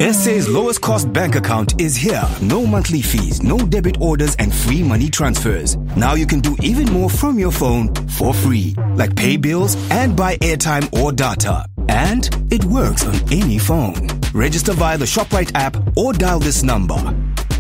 SA's 0.02 0.50
lowest 0.50 0.82
cost 0.82 1.12
bank 1.14 1.36
account 1.36 1.80
is 1.80 1.96
here. 1.96 2.24
No 2.42 2.66
monthly 2.66 3.02
fees, 3.02 3.42
no 3.42 3.58
debit 3.58 4.02
orders, 4.02 4.36
and 4.36 4.54
free 4.54 4.84
money 4.84 5.10
transfers. 5.10 5.78
Now 5.96 6.16
you 6.16 6.28
can 6.28 6.42
do 6.42 6.56
even 6.62 6.92
more 6.92 7.10
from 7.10 7.40
your 7.40 7.52
phone 7.52 7.94
for 8.10 8.34
free, 8.34 8.76
like 8.96 9.16
pay 9.16 9.38
bills 9.38 9.78
and 9.92 10.16
buy 10.16 10.36
airtime 10.38 10.92
or 11.02 11.14
data. 11.14 11.66
And 11.88 12.28
it 12.52 12.66
works 12.66 13.06
on 13.06 13.16
any 13.32 13.58
phone. 13.58 14.10
Register 14.34 14.74
via 14.74 14.98
the 14.98 15.06
ShopRite 15.06 15.52
app 15.56 15.78
or 15.98 16.12
dial 16.12 16.40
this 16.40 16.62
number. 16.62 16.98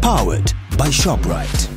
Powered 0.01 0.51
by 0.77 0.89
ShopRite. 0.89 1.69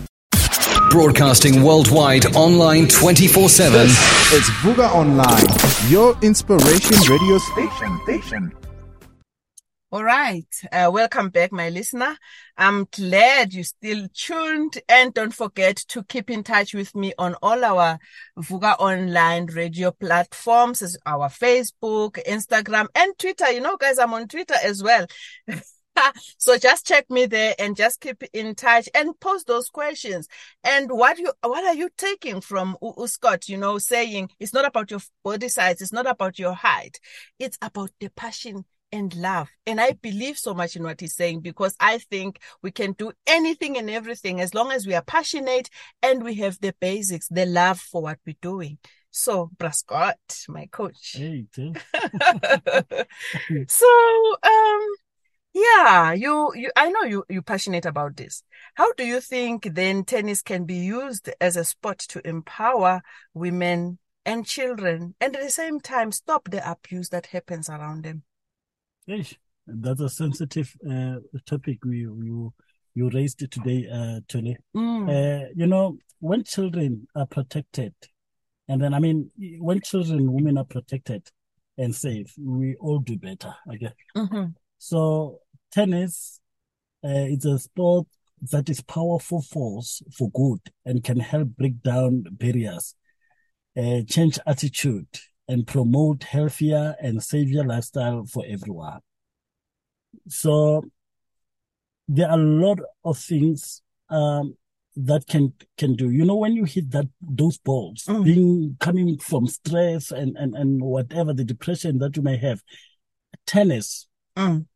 Broadcasting 0.91 1.63
worldwide 1.63 2.35
online 2.35 2.89
24 2.89 3.49
7. 3.49 3.87
It's 3.87 4.51
Vuka 4.63 4.91
Online, 4.93 5.47
your 5.89 6.17
inspiration 6.23 6.97
radio 7.09 7.39
station. 7.39 8.01
station. 8.05 8.58
All 9.91 10.05
right. 10.05 10.47
Uh, 10.71 10.91
welcome 10.93 11.31
back, 11.31 11.51
my 11.51 11.71
listener. 11.71 12.19
I'm 12.59 12.87
glad 12.93 13.55
you 13.55 13.65
still 13.65 14.07
tuned 14.13 14.77
and 14.87 15.15
don't 15.15 15.33
forget 15.33 15.77
to 15.89 16.05
keep 16.05 16.29
in 16.29 16.43
touch 16.43 16.75
with 16.75 16.95
me 16.95 17.15
on 17.17 17.37
all 17.41 17.65
our 17.65 17.99
Vuka 18.39 18.77
online 18.79 19.47
radio 19.47 19.91
platforms, 19.91 20.95
our 21.07 21.31
Facebook, 21.31 22.23
Instagram, 22.27 22.89
and 22.95 23.19
Twitter. 23.19 23.51
You 23.51 23.63
know, 23.63 23.79
guys, 23.79 23.99
I'm 23.99 24.13
on 24.13 24.29
Twitter 24.29 24.57
as 24.63 24.83
well. 24.83 25.07
so 26.37 26.59
just 26.59 26.87
check 26.87 27.09
me 27.09 27.25
there 27.25 27.55
and 27.59 27.75
just 27.75 28.03
keep 28.03 28.23
in 28.35 28.55
touch 28.55 28.91
and 28.95 29.19
post 29.21 29.47
those 29.47 29.71
questions. 29.71 30.29
And 30.65 30.91
what 30.91 31.17
you 31.17 31.33
what 31.41 31.65
are 31.65 31.75
you 31.75 31.89
taking 31.97 32.43
from 32.43 32.77
U- 32.83 33.07
Scott? 33.07 33.49
You 33.49 33.57
know, 33.57 33.79
saying 33.79 34.29
it's 34.39 34.53
not 34.53 34.67
about 34.67 34.91
your 34.91 35.01
body 35.25 35.49
size, 35.49 35.81
it's 35.81 35.95
not 35.95 36.07
about 36.07 36.39
your 36.39 36.53
height, 36.53 37.01
it's 37.39 37.57
about 37.63 37.91
the 38.01 38.11
passion 38.11 38.67
and 38.93 39.15
love. 39.15 39.49
And 39.67 39.81
I 39.81 39.93
believe 39.93 40.39
so 40.39 40.55
much 40.55 40.77
in 40.77 40.83
what 40.83 41.01
he's 41.01 41.15
saying 41.15 41.41
because 41.41 41.75
I 41.81 41.99
think 41.99 42.41
we 42.63 42.71
can 42.71 42.93
do 42.93 43.13
anything 43.27 43.77
and 43.77 43.91
everything 43.91 44.41
as 44.41 44.55
long 44.55 44.73
as 44.73 44.87
we 44.87 44.95
are 44.95 45.03
passionate 45.03 45.69
and 46.03 46.25
we 46.25 46.35
have 46.37 46.59
the 46.61 46.75
basics, 46.81 47.29
the 47.29 47.47
love 47.47 47.81
for 47.81 48.03
what 48.03 48.19
we're 48.27 48.37
doing. 48.41 48.79
So, 49.11 49.51
Brascott, 49.57 50.49
my 50.49 50.67
coach. 50.67 51.17
Hey, 51.17 51.47
so, 53.69 54.37
um, 54.43 54.87
yeah, 55.55 56.13
you, 56.13 56.53
you, 56.55 56.71
I 56.77 56.91
know 56.91 57.03
you, 57.03 57.25
you're 57.29 57.43
passionate 57.43 57.87
about 57.87 58.17
this. 58.17 58.43
How 58.75 58.93
do 58.93 59.05
you 59.05 59.21
think 59.21 59.75
then 59.75 60.05
tennis 60.05 60.43
can 60.43 60.67
be 60.67 60.77
used 60.77 61.31
as 61.41 61.57
a 61.57 61.65
sport 61.65 61.99
to 62.11 62.27
empower 62.29 63.03
women 63.35 63.99
and 64.25 64.45
children 64.45 65.15
and 65.21 65.35
at 65.35 65.43
the 65.43 65.51
same 65.51 65.81
time 65.81 66.13
stop 66.13 66.51
the 66.51 66.71
abuse 66.71 67.09
that 67.09 67.27
happens 67.27 67.69
around 67.69 68.05
them? 68.05 68.23
Yes, 69.09 69.35
that's 69.67 70.03
a 70.03 70.09
sensitive 70.11 70.77
uh, 70.89 71.17
topic 71.47 71.79
we, 71.83 72.01
you 72.01 72.53
you 72.95 73.09
raised 73.09 73.39
today, 73.51 73.89
uh, 73.91 74.21
Tony. 74.29 74.59
Mm. 74.77 75.09
Uh, 75.09 75.49
you 75.57 75.67
know, 75.67 75.97
when 76.21 76.45
children 76.45 77.09
are 77.15 77.25
protected, 77.25 77.95
and 78.69 78.83
then 78.83 78.93
I 78.93 78.99
mean, 78.99 79.31
when 79.61 79.81
children, 79.81 80.31
women 80.31 80.59
are 80.59 80.65
protected 80.65 81.27
and 81.79 81.95
safe, 81.95 82.35
we 82.39 82.77
all 82.77 82.99
do 82.99 83.17
better. 83.17 83.55
Okay. 83.73 83.93
Mm-hmm. 84.15 84.51
So 84.77 85.41
tennis, 85.73 86.41
uh, 87.03 87.33
it's 87.33 87.47
a 87.47 87.59
sport 87.59 88.09
that 88.53 88.69
is 88.69 88.83
powerful 88.83 89.41
force 89.41 90.03
for 90.13 90.31
good 90.33 90.61
and 90.85 91.03
can 91.03 91.19
help 91.19 91.49
break 91.57 91.83
down 91.83 92.25
barriers, 92.31 92.95
uh, 93.75 94.03
change 94.07 94.39
attitude, 94.47 95.09
and 95.49 95.67
promote 95.67 96.25
healthier 96.25 96.95
and 97.01 97.23
safer 97.23 97.65
lifestyle 97.65 98.25
for 98.27 98.45
everyone. 98.47 99.01
So 100.29 100.85
there 102.07 102.29
are 102.29 102.39
a 102.39 102.43
lot 102.43 102.79
of 103.05 103.19
things 103.19 103.83
um, 104.11 104.57
that 104.97 105.27
can 105.27 105.53
can 105.77 105.95
do. 105.95 106.11
You 106.11 106.25
know, 106.25 106.37
when 106.37 106.55
you 106.55 106.65
hit 106.65 106.91
that 106.91 107.09
those 107.21 107.59
balls, 107.59 108.05
Mm. 108.09 108.25
being 108.25 108.77
coming 108.81 109.19
from 109.19 109.47
stress 109.47 110.11
and, 110.11 110.37
and 110.37 110.55
and 110.55 110.83
whatever 110.83 111.33
the 111.33 111.45
depression 111.45 111.99
that 111.99 112.17
you 112.17 112.23
may 112.23 112.37
have, 112.37 112.63
tennis, 113.47 114.07
Mm. 114.37 114.67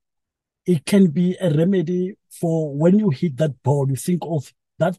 it 0.67 0.85
can 0.85 1.09
be 1.09 1.37
a 1.41 1.51
remedy 1.51 2.15
for 2.31 2.75
when 2.75 2.99
you 2.99 3.11
hit 3.11 3.37
that 3.39 3.63
ball. 3.63 3.89
You 3.89 3.97
think 3.97 4.23
of 4.25 4.53
that 4.79 4.99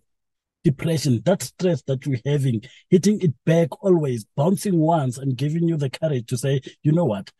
depression, 0.64 1.22
that 1.26 1.44
stress 1.44 1.82
that 1.84 2.06
you're 2.06 2.20
having, 2.26 2.64
hitting 2.90 3.22
it 3.22 3.34
back 3.46 3.70
always, 3.84 4.26
bouncing 4.36 4.80
once 4.80 5.18
and 5.18 5.38
giving 5.38 5.68
you 5.68 5.78
the 5.78 5.90
courage 5.90 6.28
to 6.28 6.38
say, 6.38 6.62
you 6.82 6.92
know 6.92 7.06
what? 7.06 7.32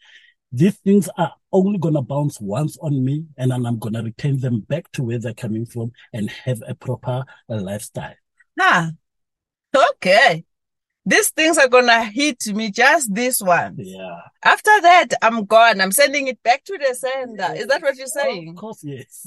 These 0.52 0.78
things 0.78 1.10
are 1.18 1.34
only 1.52 1.80
going 1.80 1.96
to 1.96 2.02
bounce 2.02 2.40
once 2.40 2.78
on 2.78 3.04
me 3.04 3.26
and 3.38 3.52
then 3.52 3.66
I'm 3.66 3.80
going 3.80 3.96
to 3.96 4.04
return 4.04 4.40
them 4.40 4.60
back 4.62 4.92
to 4.94 5.04
where 5.04 5.20
they're 5.20 5.34
coming 5.34 5.66
from 5.66 5.92
and 6.14 6.30
have 6.30 6.62
a 6.68 6.76
proper 6.76 7.24
lifestyle. 7.48 8.14
Ah, 8.60 8.92
okay. 9.76 10.46
These 11.06 11.30
things 11.32 11.58
are 11.58 11.68
gonna 11.68 12.06
hit 12.06 12.46
me 12.48 12.72
just 12.72 13.14
this 13.14 13.42
one. 13.42 13.76
Yeah. 13.78 14.20
After 14.44 14.72
that, 14.82 15.10
I'm 15.22 15.46
gone. 15.46 15.82
I'm 15.82 15.92
sending 15.92 16.28
it 16.28 16.42
back 16.44 16.64
to 16.66 16.78
the 16.78 16.96
sender. 16.96 17.54
Is 17.56 17.68
that 17.68 17.82
what 17.82 17.98
you're 17.98 18.08
saying? 18.08 18.50
Of 18.50 18.56
course, 18.56 18.80
yes. 18.84 19.26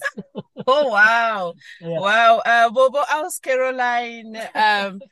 oh 0.66 0.88
wow, 0.88 1.54
Yeah. 1.80 2.00
wow. 2.00 2.42
Uh, 2.44 2.70
Bobo, 2.70 3.02
else 3.10 3.38
Caroline. 3.38 4.36
Um, 4.54 5.00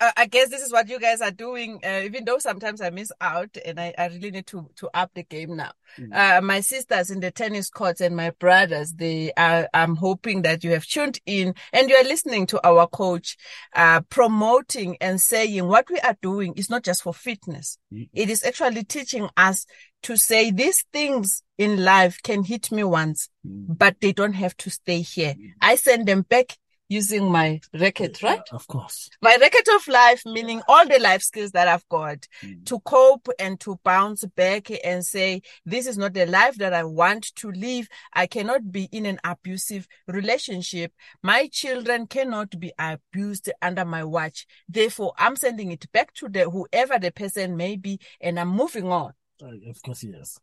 I, 0.00 0.12
I 0.16 0.26
guess 0.26 0.48
this 0.48 0.62
is 0.62 0.72
what 0.72 0.88
you 0.88 0.98
guys 0.98 1.20
are 1.20 1.30
doing. 1.30 1.80
Uh, 1.84 2.02
even 2.04 2.24
though 2.24 2.38
sometimes 2.38 2.80
I 2.80 2.90
miss 2.90 3.12
out, 3.20 3.56
and 3.64 3.78
I, 3.78 3.94
I 3.98 4.06
really 4.08 4.30
need 4.30 4.46
to 4.48 4.68
to 4.76 4.88
up 4.94 5.10
the 5.14 5.22
game 5.22 5.56
now. 5.56 5.72
Uh, 6.12 6.40
my 6.42 6.60
sisters 6.60 7.10
in 7.10 7.20
the 7.20 7.30
tennis 7.30 7.70
courts 7.70 8.00
and 8.00 8.16
my 8.16 8.30
brothers, 8.30 8.94
they 8.94 9.32
are. 9.36 9.68
I'm 9.74 9.96
hoping 9.96 10.42
that 10.42 10.64
you 10.64 10.70
have 10.70 10.86
tuned 10.86 11.20
in 11.26 11.54
and 11.72 11.88
you 11.88 11.96
are 11.96 12.04
listening 12.04 12.46
to 12.46 12.66
our 12.66 12.86
coach, 12.86 13.36
uh, 13.74 14.00
promoting 14.02 14.96
and 15.00 15.20
saying 15.20 15.66
what 15.66 15.88
we 15.90 15.98
are 16.00 16.16
doing 16.22 16.54
is 16.54 16.70
not 16.70 16.82
just 16.82 17.02
for 17.02 17.14
fitness. 17.14 17.78
It 18.12 18.30
is 18.30 18.44
actually 18.44 18.84
teaching 18.84 19.28
us 19.36 19.66
to 20.04 20.16
say 20.16 20.50
these 20.50 20.84
things 20.92 21.42
in 21.56 21.82
life 21.84 22.20
can 22.22 22.42
hit 22.44 22.70
me 22.72 22.84
once, 22.84 23.28
but 23.44 24.00
they 24.00 24.12
don't 24.12 24.34
have 24.34 24.56
to 24.58 24.70
stay 24.70 25.00
here. 25.00 25.34
I 25.60 25.76
send 25.76 26.06
them 26.06 26.22
back 26.22 26.56
using 26.88 27.30
my 27.30 27.60
racket, 27.72 28.22
right? 28.22 28.42
Of 28.52 28.66
course. 28.66 29.08
My 29.22 29.36
racket 29.40 29.68
of 29.74 29.88
life, 29.88 30.22
meaning 30.26 30.62
all 30.68 30.86
the 30.86 30.98
life 30.98 31.22
skills 31.22 31.52
that 31.52 31.68
I've 31.68 31.88
got 31.88 32.26
to 32.66 32.80
cope 32.80 33.28
and 33.38 33.58
to 33.60 33.78
bounce 33.84 34.24
back 34.36 34.70
and 34.84 35.04
say, 35.04 35.42
this 35.64 35.86
is 35.86 35.96
not 35.96 36.14
the 36.14 36.26
life 36.26 36.56
that 36.56 36.74
I 36.74 36.84
want 36.84 37.34
to 37.36 37.50
live. 37.50 37.88
I 38.12 38.26
cannot 38.26 38.70
be 38.70 38.88
in 38.92 39.06
an 39.06 39.18
abusive 39.24 39.88
relationship. 40.06 40.92
My 41.22 41.48
children 41.48 42.06
cannot 42.06 42.58
be 42.60 42.72
abused 42.78 43.50
under 43.62 43.84
my 43.84 44.04
watch. 44.04 44.46
Therefore, 44.68 45.14
I'm 45.18 45.36
sending 45.36 45.70
it 45.72 45.90
back 45.92 46.12
to 46.14 46.28
the 46.28 46.50
whoever 46.50 46.98
the 46.98 47.12
person 47.12 47.56
may 47.56 47.76
be 47.76 47.98
and 48.20 48.38
I'm 48.38 48.48
moving 48.48 48.90
on. 48.90 49.12
Uh, 49.42 49.70
of 49.70 49.82
course, 49.82 50.04
yes. 50.04 50.38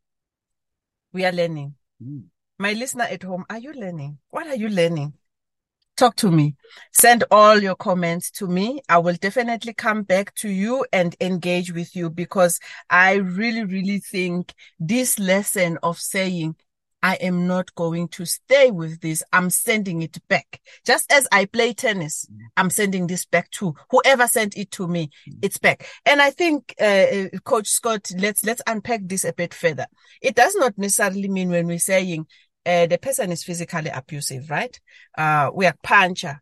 We 1.14 1.26
are 1.26 1.32
learning. 1.32 1.76
Mm. 2.04 2.26
My 2.58 2.74
listener 2.74 3.06
at 3.06 3.24
home, 3.24 3.46
are 3.50 3.58
you 3.58 3.74
learning? 3.74 4.20
What 4.30 4.48
are 4.48 4.56
you 4.56 4.70
learning? 4.70 5.14
Talk 6.02 6.16
to 6.16 6.32
me. 6.32 6.56
Send 6.94 7.26
all 7.30 7.62
your 7.62 7.76
comments 7.76 8.32
to 8.32 8.48
me. 8.48 8.82
I 8.90 8.98
will 8.98 9.14
definitely 9.22 9.76
come 9.76 10.02
back 10.02 10.34
to 10.38 10.50
you 10.50 10.84
and 10.92 11.16
engage 11.22 11.72
with 11.72 11.96
you 11.96 12.10
because 12.10 12.60
I 12.90 13.18
really, 13.18 13.66
really 13.66 14.00
think 14.00 14.56
this 14.80 15.20
lesson 15.20 15.78
of 15.84 16.00
saying, 16.00 16.56
I 17.04 17.18
am 17.18 17.46
not 17.46 17.76
going 17.76 18.08
to 18.08 18.26
stay 18.26 18.72
with 18.72 19.02
this. 19.02 19.22
I'm 19.32 19.52
sending 19.52 20.02
it 20.02 20.18
back. 20.28 20.60
Just 20.84 21.12
as 21.12 21.28
I 21.32 21.46
play 21.46 21.72
tennis, 21.72 22.26
I'm 22.58 22.72
sending 22.72 23.06
this 23.06 23.26
back 23.26 23.52
to 23.52 23.76
whoever 23.92 24.26
sent 24.26 24.58
it 24.58 24.72
to 24.72 24.88
me. 24.88 25.12
It's 25.44 25.60
back. 25.60 25.88
And 26.08 26.20
I 26.20 26.32
think, 26.32 26.74
uh, 26.82 26.84
uh, 26.84 27.28
Coach 27.44 27.68
Scott, 27.68 28.10
let's, 28.18 28.44
let's 28.44 28.64
unpack 28.66 29.02
this 29.04 29.24
a 29.24 29.34
bit 29.34 29.54
further. 29.54 29.86
It 30.20 30.34
does 30.34 30.56
not 30.56 30.80
necessarily 30.80 31.28
mean 31.28 31.52
when 31.52 31.68
we're 31.68 31.78
saying, 31.78 32.26
uh, 32.66 32.86
the 32.86 32.98
person 32.98 33.32
is 33.32 33.44
physically 33.44 33.90
abusive, 33.90 34.50
right? 34.50 34.80
Uh, 35.18 35.50
we 35.54 35.66
are 35.66 35.76
puncher, 35.84 36.42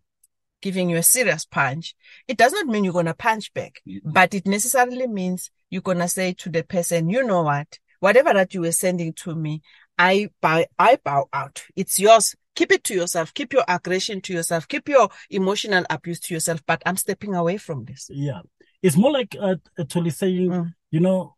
giving 0.62 0.90
you 0.90 0.98
a 0.98 1.04
serious 1.04 1.46
punch. 1.46 1.96
It 2.28 2.38
does 2.38 2.54
not 2.54 2.68
mean 2.68 2.84
you're 2.84 2.94
going 2.94 3.06
to 3.06 3.14
punch 3.14 3.54
back, 3.54 3.82
but 4.04 4.34
it 4.34 4.46
necessarily 4.46 5.08
means 5.08 5.52
you're 5.70 5.82
going 5.82 6.00
to 6.00 6.08
say 6.08 6.34
to 6.34 6.50
the 6.50 6.64
person, 6.64 7.10
you 7.10 7.24
know 7.24 7.44
what? 7.44 7.80
Whatever 8.00 8.34
that 8.34 8.54
you 8.54 8.62
were 8.62 8.72
sending 8.72 9.14
to 9.14 9.36
me, 9.36 9.62
I 9.98 10.30
bow, 10.42 10.66
I 10.78 10.98
bow 11.04 11.28
out. 11.34 11.64
It's 11.76 12.00
yours. 12.00 12.36
Keep 12.56 12.72
it 12.72 12.84
to 12.86 12.94
yourself. 12.94 13.34
Keep 13.34 13.54
your 13.54 13.64
aggression 13.68 14.22
to 14.22 14.34
yourself. 14.34 14.68
Keep 14.68 14.90
your 14.90 15.10
emotional 15.30 15.86
abuse 15.90 16.20
to 16.22 16.34
yourself. 16.34 16.62
But 16.66 16.82
I'm 16.86 16.98
stepping 16.98 17.36
away 17.36 17.58
from 17.58 17.86
this. 17.86 18.10
Yeah. 18.10 18.42
It's 18.82 18.96
more 18.98 19.12
like 19.12 19.36
uh, 19.40 19.56
actually 19.78 20.10
saying, 20.12 20.50
Mm. 20.50 20.74
you 20.92 21.00
know, 21.02 21.36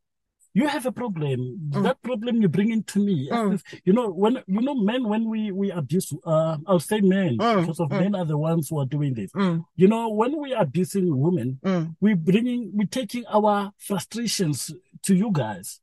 you 0.53 0.67
have 0.67 0.85
a 0.85 0.91
problem. 0.91 1.57
That 1.69 2.01
problem 2.01 2.41
you 2.41 2.49
bring 2.49 2.71
into 2.71 2.99
me. 2.99 3.29
Mm. 3.31 3.61
You 3.85 3.93
know, 3.93 4.09
when 4.09 4.43
you 4.47 4.61
know 4.61 4.75
men 4.75 5.07
when 5.07 5.29
we 5.29 5.51
we 5.51 5.71
abuse 5.71 6.13
uh 6.25 6.57
I'll 6.67 6.79
say 6.79 6.99
men 7.01 7.37
Mm, 7.37 7.61
because 7.61 7.79
of 7.79 7.89
mm. 7.89 7.99
men 7.99 8.15
are 8.15 8.25
the 8.25 8.37
ones 8.37 8.69
who 8.69 8.79
are 8.79 8.85
doing 8.85 9.13
this. 9.13 9.31
Mm, 9.31 9.63
You 9.75 9.87
know, 9.87 10.09
when 10.09 10.37
we 10.41 10.53
are 10.53 10.63
abusing 10.63 11.17
women, 11.17 11.59
mm, 11.63 11.95
we 12.01 12.13
bringing 12.15 12.71
we 12.75 12.85
taking 12.85 13.25
our 13.27 13.71
frustrations 13.77 14.71
to 15.03 15.15
you 15.15 15.31
guys. 15.31 15.79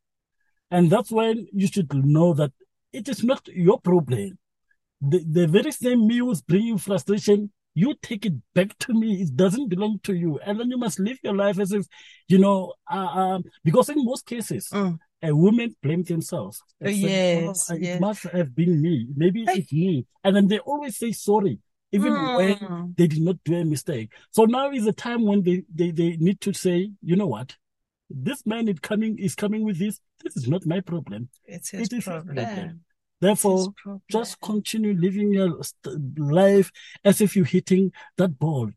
And 0.71 0.91
that's 0.91 1.11
when 1.11 1.47
you 1.53 1.67
should 1.67 1.93
know 1.95 2.35
that 2.35 2.53
it 2.93 3.09
is 3.09 3.25
not 3.25 3.49
your 3.49 3.81
problem. 3.81 4.39
The, 5.01 5.25
the 5.25 5.47
very 5.47 5.73
same 5.73 6.07
me 6.07 6.19
who's 6.19 6.43
bringing 6.43 6.77
frustration, 6.77 7.53
you 7.81 7.89
take 8.09 8.25
it 8.31 8.37
back 8.59 8.71
to 8.85 8.91
me. 9.01 9.09
It 9.25 9.31
doesn't 9.43 9.69
belong 9.75 9.95
to 10.09 10.13
you. 10.23 10.31
And 10.45 10.55
then 10.59 10.69
you 10.73 10.79
must 10.79 10.99
live 10.99 11.19
your 11.23 11.37
life 11.45 11.59
as 11.65 11.71
if, 11.79 11.85
you 12.33 12.39
know, 12.45 12.59
uh, 12.91 13.11
um, 13.21 13.41
because 13.69 13.89
in 13.89 14.05
most 14.13 14.25
cases, 14.27 14.65
mm. 14.73 14.99
a 15.23 15.33
woman 15.45 15.75
blame 15.83 16.03
themselves. 16.03 16.57
Yes, 16.81 17.71
"Oh, 17.71 17.77
it 17.79 18.01
must 18.01 18.23
have 18.39 18.51
been 18.61 18.75
me. 18.87 18.95
Maybe 19.23 19.41
Hey. 19.45 19.59
it's 19.61 19.73
me. 19.73 20.07
And 20.25 20.33
then 20.37 20.47
they 20.49 20.59
always 20.71 20.95
say 21.03 21.13
sorry. 21.13 21.57
even 21.91 22.13
Mm. 22.13 22.37
when 22.39 22.95
they 22.99 23.07
did 23.13 23.23
not 23.29 23.37
do 23.49 23.55
a 23.57 23.65
mistake. 23.65 24.09
So 24.37 24.45
now 24.45 24.67
is 24.79 24.85
the 24.85 24.93
time 24.93 25.23
when 25.31 25.41
they, 25.47 25.59
they, 25.79 25.91
they 25.91 26.11
need 26.27 26.39
to 26.47 26.53
say, 26.53 26.77
you 27.09 27.17
know 27.21 27.31
what? 27.37 27.57
This 28.11 28.41
man 28.53 28.69
is 28.69 28.79
coming 28.91 29.13
is 29.27 29.35
coming 29.43 29.63
with 29.69 29.79
this. 29.79 29.95
This 30.23 30.35
is 30.41 30.47
not 30.53 30.63
my 30.67 30.81
problem. 30.93 31.21
It's 31.55 31.73
It 31.73 31.79
his 31.79 31.89
is 31.89 31.95
his 31.99 32.05
problem. 32.05 32.83
Therefore, 33.21 33.75
just 34.11 34.41
continue 34.41 34.95
living 34.95 35.33
your 35.33 35.61
life 36.17 36.71
as 37.05 37.21
if 37.21 37.35
you're 37.37 37.45
hitting 37.45 37.93
that 38.17 38.39
ball. 38.39 38.71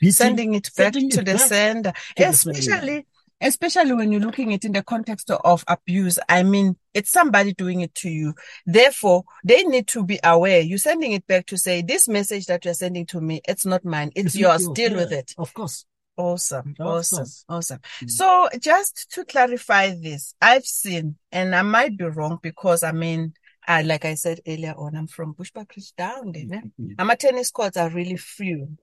Hitting- 0.00 0.12
sending 0.12 0.54
it 0.54 0.64
back 0.76 0.94
sending 0.94 1.10
to 1.10 1.20
it 1.20 1.24
the 1.26 1.32
back 1.34 1.40
sender, 1.42 1.92
to 2.16 2.22
especially 2.24 3.06
especially 3.40 3.92
when 3.92 4.10
you're 4.10 4.20
looking 4.20 4.52
at 4.52 4.64
it 4.64 4.66
in 4.66 4.72
the 4.72 4.82
context 4.82 5.30
of 5.30 5.64
abuse. 5.68 6.18
I 6.28 6.42
mean, 6.42 6.76
it's 6.92 7.10
somebody 7.10 7.52
doing 7.54 7.82
it 7.82 7.94
to 7.96 8.10
you. 8.10 8.34
Therefore, 8.66 9.22
they 9.44 9.62
need 9.62 9.86
to 9.88 10.04
be 10.04 10.18
aware. 10.24 10.60
You're 10.60 10.78
sending 10.78 11.12
it 11.12 11.24
back 11.26 11.46
to 11.46 11.56
say, 11.56 11.82
this 11.82 12.08
message 12.08 12.46
that 12.46 12.64
you're 12.64 12.74
sending 12.74 13.06
to 13.06 13.20
me, 13.20 13.40
it's 13.48 13.64
not 13.64 13.84
mine. 13.84 14.10
It's, 14.16 14.26
It's 14.26 14.36
yours. 14.36 14.62
yours. 14.64 14.74
Deal 14.74 14.96
with 14.96 15.12
it. 15.12 15.34
Of 15.38 15.54
course. 15.54 15.84
Awesome. 16.16 16.74
Of 16.80 16.86
Awesome. 16.86 17.18
course. 17.18 17.44
Mm. 17.48 17.54
Awesome. 17.56 17.80
So 18.08 18.48
just 18.58 19.06
to 19.12 19.24
clarify 19.24 19.90
this, 19.90 20.34
I've 20.42 20.64
seen, 20.66 21.16
and 21.30 21.54
I 21.54 21.62
might 21.62 21.96
be 21.96 22.06
wrong 22.06 22.40
because 22.42 22.82
I 22.82 22.90
mean, 22.90 23.34
I, 23.68 23.82
like 23.82 24.04
I 24.04 24.14
said 24.14 24.40
earlier 24.46 24.74
on, 24.76 24.96
I'm 24.96 25.06
from 25.06 25.34
Bushbuckridge 25.34 25.94
down 25.94 26.32
there. 26.32 26.44
Mm-hmm. 26.44 26.92
And 26.98 27.08
my 27.08 27.14
tennis 27.14 27.50
courts 27.50 27.76
are 27.76 27.90
really 27.90 28.16
few. 28.16 28.76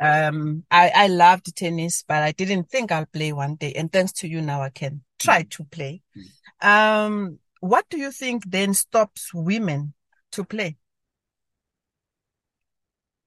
Um, 0.00 0.64
I, 0.70 0.90
I 0.94 1.06
loved 1.08 1.54
tennis, 1.54 2.04
but 2.06 2.22
I 2.22 2.32
didn't 2.32 2.70
think 2.70 2.92
I'll 2.92 3.06
play 3.06 3.32
one 3.32 3.56
day. 3.56 3.72
And 3.74 3.92
thanks 3.92 4.12
to 4.12 4.28
you 4.28 4.40
now, 4.40 4.62
I 4.62 4.70
can 4.70 5.02
try 5.18 5.42
to 5.50 5.64
play. 5.64 6.00
Um, 6.62 7.40
what 7.58 7.84
do 7.90 7.98
you 7.98 8.12
think 8.12 8.44
then 8.46 8.72
stops 8.72 9.34
women 9.34 9.92
to 10.32 10.44
play? 10.44 10.78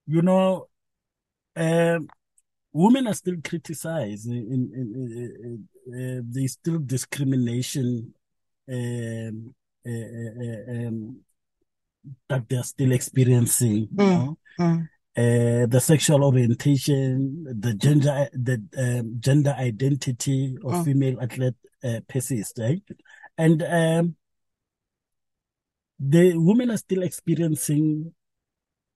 you 0.05 0.21
know, 0.21 0.67
um, 1.55 2.07
women 2.71 3.07
are 3.07 3.13
still 3.13 3.37
criticized. 3.43 4.27
In, 4.27 4.35
in, 4.35 4.71
in, 4.73 5.67
uh, 5.87 5.97
uh, 5.97 6.21
there's 6.25 6.53
still 6.53 6.79
discrimination 6.79 8.13
uh, 8.69 8.73
uh, 8.73 8.75
uh, 8.75 9.29
um, 9.29 9.53
that 12.29 12.47
they're 12.49 12.63
still 12.63 12.91
experiencing. 12.91 13.87
you 13.91 13.97
know. 13.97 14.37
Mm. 14.59 14.89
Uh, 15.15 15.67
the 15.67 15.79
sexual 15.79 16.23
orientation, 16.23 17.43
the 17.59 17.73
gender, 17.75 18.27
the 18.33 18.61
um, 18.77 19.17
gender 19.19 19.55
identity 19.57 20.55
of 20.63 20.73
Mm. 20.73 20.85
female 20.85 21.21
athlete 21.21 21.55
uh, 21.83 21.99
persists, 22.07 22.57
right? 22.59 22.81
And 23.37 23.61
um, 23.63 24.15
the 25.99 26.33
women 26.35 26.71
are 26.71 26.77
still 26.77 27.03
experiencing 27.03 28.13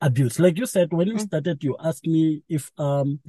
abuse. 0.02 0.40
Like 0.40 0.58
you 0.58 0.66
said, 0.66 0.92
when 0.92 1.08
you 1.08 1.16
Mm. 1.16 1.22
started, 1.28 1.64
you 1.64 1.76
asked 1.80 2.08
me 2.08 2.42
if 2.50 2.72
um 2.78 3.20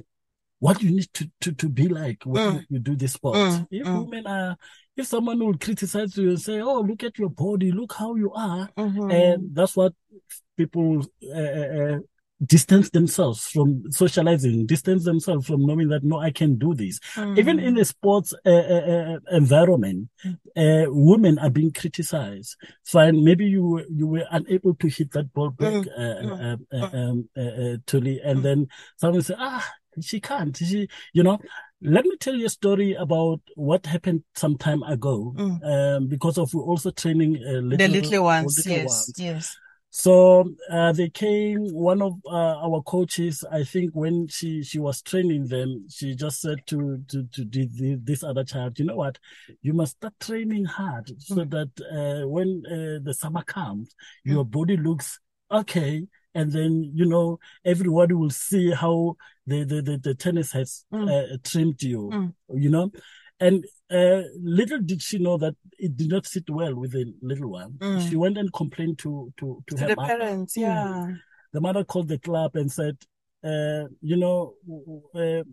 what 0.59 0.81
you 0.83 0.91
need 0.91 1.09
to 1.13 1.29
to, 1.41 1.51
to 1.53 1.69
be 1.69 1.87
like 1.87 2.23
when 2.25 2.43
Mm. 2.43 2.65
you, 2.69 2.79
do 2.79 2.95
this 2.95 3.13
sport. 3.13 3.37
Mm, 3.37 3.67
If 3.71 3.87
mm. 3.87 4.05
women 4.05 4.27
are, 4.27 4.57
if 4.95 5.07
someone 5.07 5.39
will 5.39 5.57
criticize 5.57 6.17
you 6.17 6.29
and 6.29 6.41
say, 6.41 6.59
"Oh, 6.59 6.81
look 6.81 7.03
at 7.03 7.17
your 7.17 7.29
body, 7.29 7.71
look 7.71 7.93
how 7.93 8.15
you 8.15 8.31
are," 8.33 8.69
Mhm. 8.77 9.11
and 9.11 9.55
that's 9.55 9.75
what 9.75 9.93
people 10.57 11.05
uh, 11.33 11.39
uh, 11.39 11.99
distance 12.45 12.89
themselves 12.91 13.47
from 13.47 13.83
socializing, 13.91 14.65
distance 14.65 15.03
themselves 15.03 15.45
from 15.47 15.65
knowing 15.65 15.89
that 15.89 16.03
no, 16.03 16.19
I 16.19 16.31
can 16.31 16.57
do 16.57 16.73
this. 16.73 16.99
Even 17.37 17.59
in 17.59 17.73
the 17.75 17.83
sports 17.85 18.33
uh, 18.45 18.49
uh, 18.49 18.85
uh, 18.95 19.17
environment, 19.31 20.09
uh, 20.55 20.85
women 20.87 21.37
are 21.39 21.49
being 21.49 21.71
criticized. 21.71 22.55
Fine, 22.85 23.23
maybe 23.23 23.45
you 23.45 23.63
were- 23.65 23.85
you 23.89 24.07
were 24.07 24.25
unable 24.31 24.73
to 24.75 24.87
hit 24.87 25.11
that 25.11 25.33
ball 25.33 25.49
back, 25.51 25.85
uh, 25.97 26.01
uh, 26.01 26.57
uh, 26.73 26.89
um, 26.93 27.29
uh, 27.35 27.41
uh, 27.41 27.77
Tuli, 27.85 28.19
and 28.21 28.43
then 28.43 28.67
someone 28.97 29.21
say, 29.21 29.35
ah, 29.37 29.65
she 30.01 30.19
can't. 30.19 30.55
She, 30.55 30.87
you 31.13 31.23
know. 31.23 31.39
Let 31.81 32.03
me 32.03 32.17
tell 32.17 32.35
you 32.35 32.47
a 32.47 32.49
story 32.49 32.93
about 32.95 33.39
what 33.55 33.85
happened 33.85 34.23
some 34.35 34.57
time 34.57 34.83
ago. 34.83 35.33
Um, 35.63 36.07
because 36.07 36.37
of 36.37 36.53
also 36.53 36.91
training 36.91 37.37
uh, 37.37 37.61
little, 37.61 37.77
the 37.77 37.87
little 37.87 38.23
ones, 38.25 38.57
little 38.57 38.73
yes, 38.73 38.85
ones. 38.85 39.13
yes. 39.15 39.57
So 39.91 40.51
uh, 40.69 40.91
they 40.91 41.09
came. 41.09 41.69
One 41.73 42.01
of 42.01 42.13
uh, 42.25 42.57
our 42.65 42.81
coaches, 42.83 43.43
I 43.49 43.63
think, 43.63 43.91
when 43.93 44.27
she 44.27 44.61
she 44.61 44.77
was 44.77 45.01
training 45.01 45.47
them, 45.47 45.87
she 45.89 46.15
just 46.15 46.41
said 46.41 46.67
to 46.67 47.01
to 47.07 47.23
to 47.23 47.97
this 48.03 48.23
other 48.23 48.43
child, 48.43 48.77
you 48.77 48.85
know 48.85 48.97
what, 48.97 49.17
you 49.61 49.73
must 49.73 49.93
start 49.93 50.13
training 50.19 50.65
hard 50.65 51.11
so 51.21 51.45
that 51.45 51.69
uh, 51.91 52.27
when 52.27 52.63
uh, 52.67 52.99
the 53.01 53.13
summer 53.13 53.41
comes, 53.41 53.95
your 54.25 54.45
body 54.45 54.77
looks 54.77 55.19
okay, 55.49 56.05
and 56.35 56.51
then 56.51 56.91
you 56.93 57.05
know 57.05 57.39
everybody 57.65 58.13
will 58.13 58.29
see 58.29 58.71
how 58.71 59.15
the 59.47 59.63
the 59.63 59.81
the, 59.81 59.97
the 59.97 60.15
tennis 60.15 60.51
has 60.51 60.85
uh, 60.93 61.23
trimmed 61.43 61.81
you, 61.81 62.33
you 62.53 62.69
know. 62.69 62.91
And 63.41 63.63
uh, 63.89 64.23
little 64.41 64.79
did 64.79 65.01
she 65.01 65.17
know 65.17 65.37
that 65.37 65.55
it 65.77 65.95
did 65.95 66.09
not 66.09 66.25
sit 66.25 66.49
well 66.49 66.75
with 66.75 66.91
the 66.91 67.13
little 67.21 67.49
one. 67.51 67.71
Mm. 67.79 68.09
She 68.09 68.15
went 68.17 68.37
and 68.37 68.51
complained 68.51 68.99
to 68.99 69.31
to 69.37 69.63
to, 69.67 69.75
To 69.75 69.87
her 69.87 69.95
parents, 69.95 70.57
Mm. 70.57 70.61
yeah. 70.61 71.07
The 71.53 71.61
mother 71.61 71.83
called 71.83 72.09
the 72.09 72.19
club 72.19 72.55
and 72.55 72.71
said, 72.71 72.97
uh, 73.43 73.85
"You 74.01 74.17
know, 74.17 74.53
uh, 75.15 75.43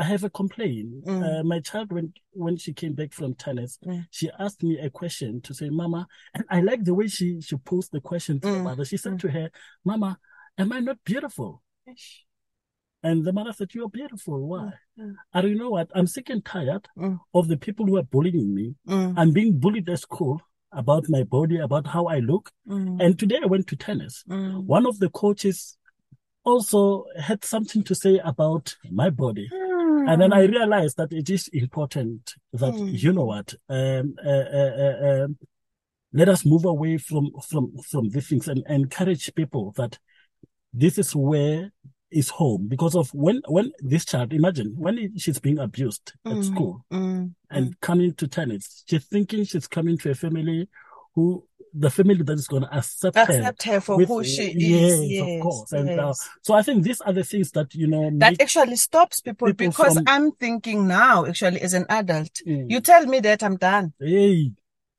I 0.00 0.04
have 0.04 0.24
a 0.24 0.30
complaint. 0.30 1.04
Mm. 1.04 1.22
Uh, 1.40 1.42
my 1.44 1.60
child, 1.60 1.92
when 1.92 2.06
when 2.32 2.56
she 2.56 2.72
came 2.72 2.94
back 3.00 3.12
from 3.12 3.34
tennis, 3.34 3.78
Mm. 3.86 4.06
she 4.10 4.26
asked 4.44 4.62
me 4.62 4.78
a 4.78 4.88
question 5.00 5.40
to 5.42 5.52
say, 5.54 5.68
Mama, 5.68 6.06
and 6.34 6.44
I 6.56 6.60
like 6.70 6.82
the 6.84 6.94
way 6.98 7.06
she 7.16 7.40
she 7.46 7.56
posed 7.56 7.92
the 7.92 8.00
question 8.10 8.40
to 8.40 8.48
the 8.48 8.58
Mm. 8.60 8.64
mother. 8.68 8.84
She 8.90 8.96
said 8.96 9.18
to 9.22 9.28
her, 9.36 9.46
Mama, 9.84 10.10
am 10.56 10.72
I 10.72 10.80
not 10.80 10.98
beautiful? 11.04 11.62
And 13.02 13.24
the 13.26 13.32
mother 13.32 13.52
said, 13.52 13.74
You're 13.74 13.88
beautiful. 14.00 14.38
Why? 14.52 14.72
Mm. 14.98 15.14
don't 15.34 15.56
know 15.56 15.70
what? 15.76 15.88
I'm 15.94 16.06
sick 16.06 16.28
and 16.30 16.44
tired 16.44 16.84
Mm. 16.98 17.18
of 17.38 17.48
the 17.48 17.56
people 17.56 17.84
who 17.86 17.96
are 18.00 18.02
bullying 18.14 18.54
me. 18.54 18.66
Mm. 18.88 19.14
I'm 19.18 19.32
being 19.32 19.58
bullied 19.58 19.88
at 19.88 20.00
school 20.00 20.40
about 20.72 21.04
my 21.08 21.22
body, 21.24 21.58
about 21.58 21.86
how 21.94 22.06
I 22.06 22.18
look. 22.20 22.50
Mm. 22.68 23.02
And 23.02 23.18
today 23.18 23.38
I 23.42 23.46
went 23.46 23.66
to 23.68 23.76
tennis. 23.76 24.14
Mm. 24.28 24.64
One 24.76 24.86
of 24.86 24.98
the 24.98 25.10
coaches 25.10 25.76
also 26.44 27.04
had 27.28 27.44
something 27.44 27.82
to 27.84 27.94
say 27.94 28.14
about 28.32 28.76
my 28.90 29.10
body. 29.10 29.48
And 30.08 30.20
then 30.20 30.32
I 30.32 30.42
realized 30.44 30.96
that 30.96 31.12
it 31.12 31.28
is 31.30 31.48
important 31.48 32.34
that, 32.52 32.74
Mm. 32.74 33.02
you 33.02 33.12
know 33.12 33.24
what, 33.24 33.54
um, 33.68 34.14
uh, 34.24 34.28
uh, 34.28 34.72
uh, 34.84 35.24
um, 35.24 35.38
let 36.12 36.28
us 36.28 36.44
move 36.44 36.64
away 36.64 36.98
from, 36.98 37.30
from, 37.48 37.72
from 37.88 38.08
these 38.10 38.28
things 38.28 38.48
and 38.48 38.64
encourage 38.68 39.32
people 39.34 39.72
that 39.76 39.98
this 40.72 40.98
is 40.98 41.14
where 41.14 41.70
is 42.10 42.28
home 42.28 42.66
because 42.68 42.96
of 42.96 43.08
when, 43.14 43.40
when 43.48 43.70
this 43.78 44.04
child, 44.04 44.32
imagine 44.32 44.74
when 44.76 45.16
she's 45.16 45.38
being 45.38 45.58
abused 45.58 46.12
at 46.26 46.38
Mm. 46.38 46.44
school 46.44 46.84
Mm. 46.90 47.34
and 47.50 47.80
coming 47.80 48.14
to 48.14 48.26
tennis, 48.26 48.82
she's 48.88 49.04
thinking 49.06 49.44
she's 49.44 49.68
coming 49.68 49.96
to 49.98 50.10
a 50.10 50.14
family 50.14 50.68
who, 51.14 51.44
the 51.72 51.90
family 51.90 52.22
that 52.22 52.32
is 52.32 52.48
going 52.48 52.62
to 52.62 52.76
accept, 52.76 53.16
Accept 53.16 53.62
her 53.64 53.80
for 53.80 53.96
with- 53.96 54.08
who 54.08 54.24
she 54.24 54.52
yes, 54.56 54.92
is. 54.98 55.10
Yes, 55.10 55.36
of 55.36 55.42
course. 55.42 55.72
And 55.72 55.90
uh, 56.00 56.14
so 56.42 56.54
I 56.54 56.62
think 56.62 56.82
these 56.84 57.00
are 57.00 57.12
the 57.12 57.24
things 57.24 57.50
that, 57.52 57.74
you 57.74 57.86
know, 57.86 58.10
that 58.14 58.40
actually 58.40 58.76
stops 58.76 59.20
people, 59.20 59.48
people 59.48 59.68
because 59.68 59.94
from- 59.94 60.04
I'm 60.06 60.32
thinking 60.32 60.86
now, 60.88 61.26
actually, 61.26 61.60
as 61.60 61.74
an 61.74 61.86
adult, 61.88 62.40
Mm. 62.46 62.70
you 62.70 62.80
tell 62.80 63.06
me 63.06 63.20
that 63.20 63.42
I'm 63.42 63.56
done. 63.56 63.92
Hey, 64.00 64.52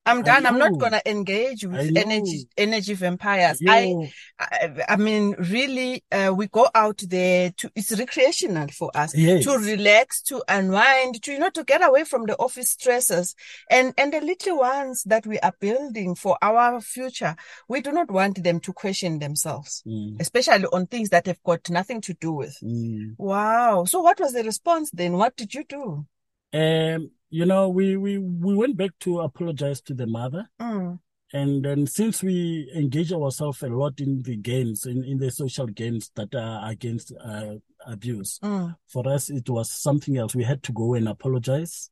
I'm 0.04 0.22
done. 0.22 0.46
I'm 0.46 0.58
not 0.58 0.78
gonna 0.78 1.00
engage 1.06 1.64
with 1.64 1.96
energy 1.96 2.48
energy 2.56 2.94
vampires. 2.94 3.60
I, 3.68 4.10
I 4.40 4.70
I 4.88 4.96
mean, 4.96 5.36
really, 5.38 6.02
uh, 6.10 6.32
we 6.36 6.48
go 6.48 6.68
out 6.74 7.00
there 7.08 7.52
to 7.58 7.70
it's 7.76 7.96
recreational 7.96 8.66
for 8.68 8.90
us 8.96 9.16
Yes. 9.16 9.44
to 9.44 9.56
relax, 9.58 10.20
to 10.22 10.42
unwind, 10.48 11.22
to 11.22 11.32
you 11.32 11.38
know, 11.38 11.50
to 11.50 11.62
get 11.62 11.82
away 11.86 12.02
from 12.04 12.26
the 12.26 12.36
office 12.38 12.70
stresses 12.70 13.36
and 13.70 13.94
and 13.96 14.12
the 14.12 14.20
little 14.20 14.58
ones 14.58 15.04
that 15.04 15.24
we 15.24 15.38
are 15.38 15.54
building 15.60 16.16
for 16.16 16.36
our 16.42 16.80
future. 16.80 17.36
We 17.68 17.80
do 17.80 17.92
not 17.92 18.10
want 18.10 18.42
them 18.42 18.58
to 18.60 18.72
question 18.72 19.20
themselves, 19.20 19.84
Mm. 19.86 20.20
especially 20.20 20.66
on 20.72 20.86
things 20.88 21.10
that 21.10 21.26
have 21.26 21.42
got 21.44 21.70
nothing 21.70 22.00
to 22.02 22.14
do 22.14 22.32
with. 22.32 22.56
Mm. 22.62 23.14
Wow. 23.18 23.84
So 23.84 24.00
what 24.00 24.18
was 24.18 24.32
the 24.32 24.42
response 24.42 24.90
then? 24.92 25.12
What 25.12 25.36
did 25.36 25.54
you 25.54 25.62
do? 25.64 26.06
Um, 26.54 27.10
you 27.32 27.46
know, 27.46 27.68
we, 27.68 27.96
we, 27.96 28.18
we 28.18 28.54
went 28.54 28.76
back 28.76 28.90
to 29.00 29.20
apologize 29.20 29.80
to 29.82 29.94
the 29.94 30.06
mother. 30.06 30.48
Mm. 30.60 30.98
And 31.32 31.64
then 31.64 31.86
since 31.86 32.22
we 32.22 32.70
engage 32.76 33.10
ourselves 33.10 33.62
a 33.62 33.68
lot 33.68 34.00
in 34.00 34.20
the 34.22 34.36
games, 34.36 34.84
in, 34.84 35.02
in 35.02 35.16
the 35.16 35.30
social 35.30 35.66
games 35.66 36.10
that 36.14 36.34
are 36.34 36.70
against 36.70 37.10
uh, 37.18 37.54
abuse, 37.86 38.38
Mm. 38.42 38.76
for 38.86 39.08
us, 39.08 39.30
it 39.30 39.48
was 39.48 39.72
something 39.72 40.18
else. 40.18 40.34
We 40.34 40.44
had 40.44 40.62
to 40.64 40.72
go 40.72 40.92
and 40.92 41.08
apologize. 41.08 41.88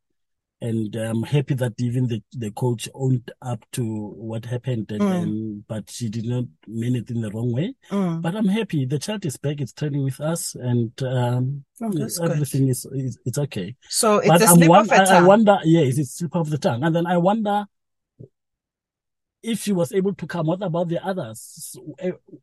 And 0.62 0.94
I'm 0.94 1.22
happy 1.22 1.54
that 1.54 1.72
even 1.78 2.06
the, 2.08 2.22
the 2.32 2.50
coach 2.50 2.86
owned 2.94 3.30
up 3.40 3.64
to 3.72 3.82
what 4.16 4.44
happened, 4.44 4.90
and, 4.92 5.00
Mm. 5.00 5.22
and 5.22 5.66
but 5.66 5.88
she 5.90 6.08
did 6.10 6.26
not 6.26 6.44
mean 6.66 6.96
it 6.96 7.10
in 7.10 7.22
the 7.22 7.30
wrong 7.30 7.50
way. 7.52 7.74
Mm. 7.90 8.20
But 8.20 8.36
I'm 8.36 8.48
happy 8.48 8.84
the 8.84 8.98
child 8.98 9.24
is 9.24 9.38
back, 9.38 9.60
it's 9.60 9.72
training 9.72 10.04
with 10.04 10.20
us, 10.20 10.54
and 10.54 10.92
um, 11.02 11.64
Oh, 11.82 11.90
everything 12.22 12.68
is, 12.68 12.84
is 12.92 13.18
it's 13.24 13.38
okay. 13.38 13.74
So 13.88 14.18
it's 14.18 14.28
but 14.28 14.42
a 14.42 14.46
I'm 14.46 14.56
slip 14.56 14.68
won- 14.68 14.80
of 14.84 14.90
a 14.92 14.94
I, 14.96 15.00
I 15.00 15.04
tongue. 15.06 15.24
I 15.24 15.26
wonder, 15.26 15.58
yes, 15.64 15.96
it's 15.96 16.18
slip 16.18 16.36
of 16.36 16.50
the 16.50 16.58
tongue, 16.58 16.84
and 16.84 16.94
then 16.94 17.06
I 17.06 17.16
wonder 17.16 17.64
if 19.42 19.60
she 19.60 19.72
was 19.72 19.92
able 19.92 20.14
to 20.14 20.26
come, 20.26 20.46
what 20.46 20.62
about 20.62 20.88
the 20.88 21.04
others 21.04 21.76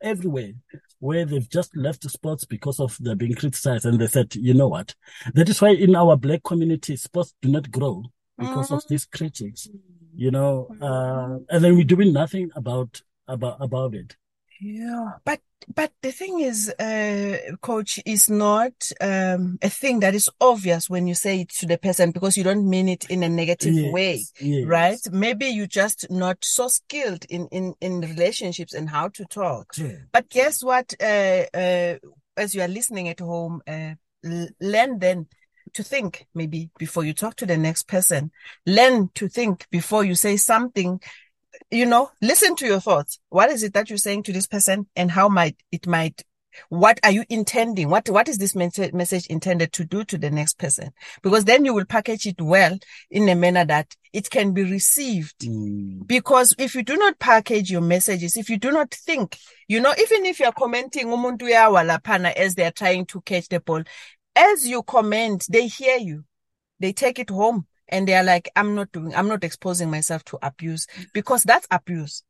everywhere 0.01 0.53
where 0.99 1.25
they've 1.25 1.49
just 1.49 1.75
left 1.75 2.09
sports 2.09 2.45
because 2.45 2.79
of 2.79 2.97
they're 2.99 3.15
being 3.15 3.35
criticized 3.35 3.85
and 3.85 3.99
they 3.99 4.07
said, 4.07 4.35
you 4.35 4.53
know 4.53 4.67
what? 4.67 4.95
That 5.33 5.49
is 5.49 5.61
why 5.61 5.69
in 5.69 5.95
our 5.95 6.17
black 6.17 6.43
community, 6.43 6.95
sports 6.95 7.33
do 7.41 7.49
not 7.49 7.71
grow 7.71 8.03
because 8.37 8.67
mm-hmm. 8.67 8.75
of 8.75 8.87
these 8.87 9.05
critics, 9.05 9.67
you 10.15 10.31
know, 10.31 10.67
uh, 10.81 11.37
and 11.53 11.63
then 11.63 11.75
we're 11.75 11.83
doing 11.83 12.13
nothing 12.13 12.49
about, 12.55 13.01
about, 13.27 13.57
about 13.59 13.93
it. 13.93 14.15
Yeah, 14.61 15.11
but 15.23 15.39
but 15.73 15.91
the 16.01 16.11
thing 16.11 16.39
is, 16.39 16.69
uh, 16.79 17.37
coach, 17.61 17.99
is 18.05 18.29
not 18.29 18.73
um, 19.01 19.57
a 19.61 19.69
thing 19.69 19.99
that 19.99 20.15
is 20.15 20.29
obvious 20.39 20.89
when 20.89 21.07
you 21.07 21.13
say 21.13 21.41
it 21.41 21.49
to 21.49 21.65
the 21.65 21.77
person 21.77 22.11
because 22.11 22.37
you 22.37 22.43
don't 22.43 22.69
mean 22.69 22.87
it 22.87 23.05
in 23.09 23.23
a 23.23 23.29
negative 23.29 23.73
yes, 23.73 23.93
way, 23.93 24.23
yes. 24.39 24.65
right? 24.65 24.99
Maybe 25.11 25.47
you're 25.47 25.67
just 25.67 26.09
not 26.09 26.37
so 26.43 26.67
skilled 26.67 27.25
in 27.25 27.47
in 27.47 27.75
in 27.81 28.01
relationships 28.01 28.73
and 28.73 28.89
how 28.89 29.09
to 29.09 29.25
talk. 29.25 29.73
Yeah. 29.77 29.97
But 30.11 30.29
guess 30.29 30.63
what? 30.63 30.93
Uh, 31.01 31.45
uh, 31.53 31.95
as 32.37 32.53
you 32.55 32.61
are 32.61 32.67
listening 32.67 33.09
at 33.09 33.19
home, 33.19 33.61
uh, 33.67 33.95
learn 34.23 34.99
then 34.99 35.27
to 35.73 35.83
think 35.83 36.25
maybe 36.33 36.69
before 36.77 37.03
you 37.03 37.13
talk 37.13 37.35
to 37.35 37.45
the 37.45 37.57
next 37.57 37.87
person. 37.87 38.31
Learn 38.65 39.09
to 39.15 39.27
think 39.27 39.67
before 39.69 40.03
you 40.03 40.15
say 40.15 40.37
something 40.37 41.01
you 41.71 41.85
know, 41.85 42.11
listen 42.21 42.55
to 42.57 42.65
your 42.65 42.79
thoughts. 42.79 43.19
What 43.29 43.49
is 43.49 43.63
it 43.63 43.73
that 43.73 43.89
you're 43.89 43.97
saying 43.97 44.23
to 44.23 44.33
this 44.33 44.47
person 44.47 44.87
and 44.95 45.11
how 45.11 45.29
might 45.29 45.57
it 45.71 45.87
might 45.87 46.23
what 46.69 46.99
are 47.03 47.11
you 47.11 47.23
intending? 47.29 47.89
What 47.89 48.09
what 48.09 48.27
is 48.27 48.37
this 48.37 48.55
message 48.55 49.27
intended 49.27 49.73
to 49.73 49.85
do 49.85 50.03
to 50.05 50.17
the 50.17 50.29
next 50.29 50.57
person? 50.57 50.91
Because 51.21 51.45
then 51.45 51.65
you 51.65 51.73
will 51.73 51.85
package 51.85 52.25
it 52.25 52.41
well 52.41 52.77
in 53.11 53.29
a 53.29 53.35
manner 53.35 53.65
that 53.65 53.95
it 54.13 54.29
can 54.29 54.53
be 54.53 54.63
received. 54.63 55.39
Mm. 55.39 56.07
Because 56.07 56.55
if 56.57 56.75
you 56.75 56.83
do 56.83 56.97
not 56.97 57.19
package 57.19 57.69
your 57.69 57.81
messages, 57.81 58.37
if 58.37 58.49
you 58.49 58.57
do 58.57 58.71
not 58.71 58.91
think, 58.91 59.37
you 59.67 59.79
know, 59.79 59.93
even 59.99 60.25
if 60.25 60.39
you're 60.39 60.51
commenting 60.51 61.11
as 61.11 62.55
they're 62.55 62.71
trying 62.71 63.05
to 63.05 63.21
catch 63.21 63.47
the 63.49 63.59
ball, 63.59 63.83
as 64.35 64.67
you 64.67 64.83
comment, 64.83 65.45
they 65.49 65.67
hear 65.67 65.97
you. 65.97 66.23
They 66.79 66.93
take 66.93 67.17
it 67.19 67.29
home 67.29 67.65
and 67.89 68.07
they 68.07 68.15
are 68.15 68.23
like, 68.23 68.49
I'm 68.55 68.75
not 68.75 68.91
doing, 68.91 69.15
I'm 69.15 69.27
not 69.27 69.43
exposing 69.43 69.89
myself 69.89 70.23
to 70.25 70.39
abuse 70.41 70.87
because 71.13 71.43
that's 71.43 71.67
abuse. 71.71 72.23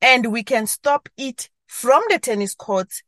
And 0.00 0.32
we 0.32 0.42
can 0.42 0.66
stop 0.66 1.08
it 1.16 1.50
from 1.66 2.02
the 2.08 2.18
tennis 2.18 2.54
courts, 2.54 3.02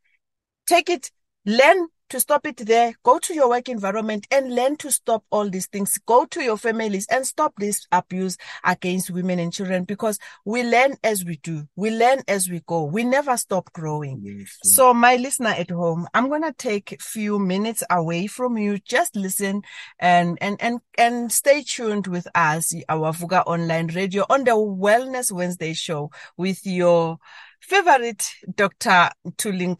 take 0.66 0.90
it, 0.90 1.10
learn 1.44 1.88
to 2.10 2.20
stop 2.20 2.46
it 2.46 2.58
there. 2.58 2.92
Go 3.02 3.18
to 3.20 3.34
your 3.34 3.48
work 3.48 3.68
environment 3.68 4.26
and 4.30 4.54
learn 4.54 4.76
to 4.78 4.90
stop 4.90 5.24
all 5.30 5.48
these 5.48 5.66
things. 5.66 5.98
Go 6.06 6.26
to 6.26 6.42
your 6.42 6.56
families 6.56 7.06
and 7.10 7.26
stop 7.26 7.54
this 7.58 7.86
abuse 7.90 8.36
against 8.64 9.10
women 9.10 9.38
and 9.38 9.52
children 9.52 9.84
because 9.84 10.18
we 10.44 10.62
learn 10.62 10.96
as 11.02 11.24
we 11.24 11.38
do. 11.38 11.64
We 11.76 11.90
learn 11.90 12.22
as 12.28 12.48
we 12.48 12.60
go. 12.66 12.84
We 12.84 13.04
never 13.04 13.36
stop 13.36 13.72
growing. 13.72 14.20
Yes. 14.22 14.58
So 14.64 14.92
my 14.92 15.16
listener 15.16 15.50
at 15.50 15.70
home, 15.70 16.06
I'm 16.12 16.28
going 16.28 16.42
to 16.42 16.52
take 16.52 16.92
a 16.92 16.98
few 16.98 17.38
minutes 17.38 17.82
away 17.90 18.26
from 18.26 18.58
you. 18.58 18.78
Just 18.78 19.16
listen 19.16 19.62
and, 19.98 20.38
and, 20.40 20.56
and, 20.60 20.80
and 20.98 21.32
stay 21.32 21.62
tuned 21.62 22.06
with 22.06 22.26
us, 22.34 22.74
our 22.88 23.12
Vuka 23.12 23.42
online 23.46 23.86
radio 23.88 24.24
on 24.28 24.44
the 24.44 24.52
Wellness 24.52 25.32
Wednesday 25.32 25.72
show 25.72 26.10
with 26.36 26.66
your 26.66 27.18
favorite 27.60 28.32
Dr. 28.54 29.10
Thuli 29.36 29.76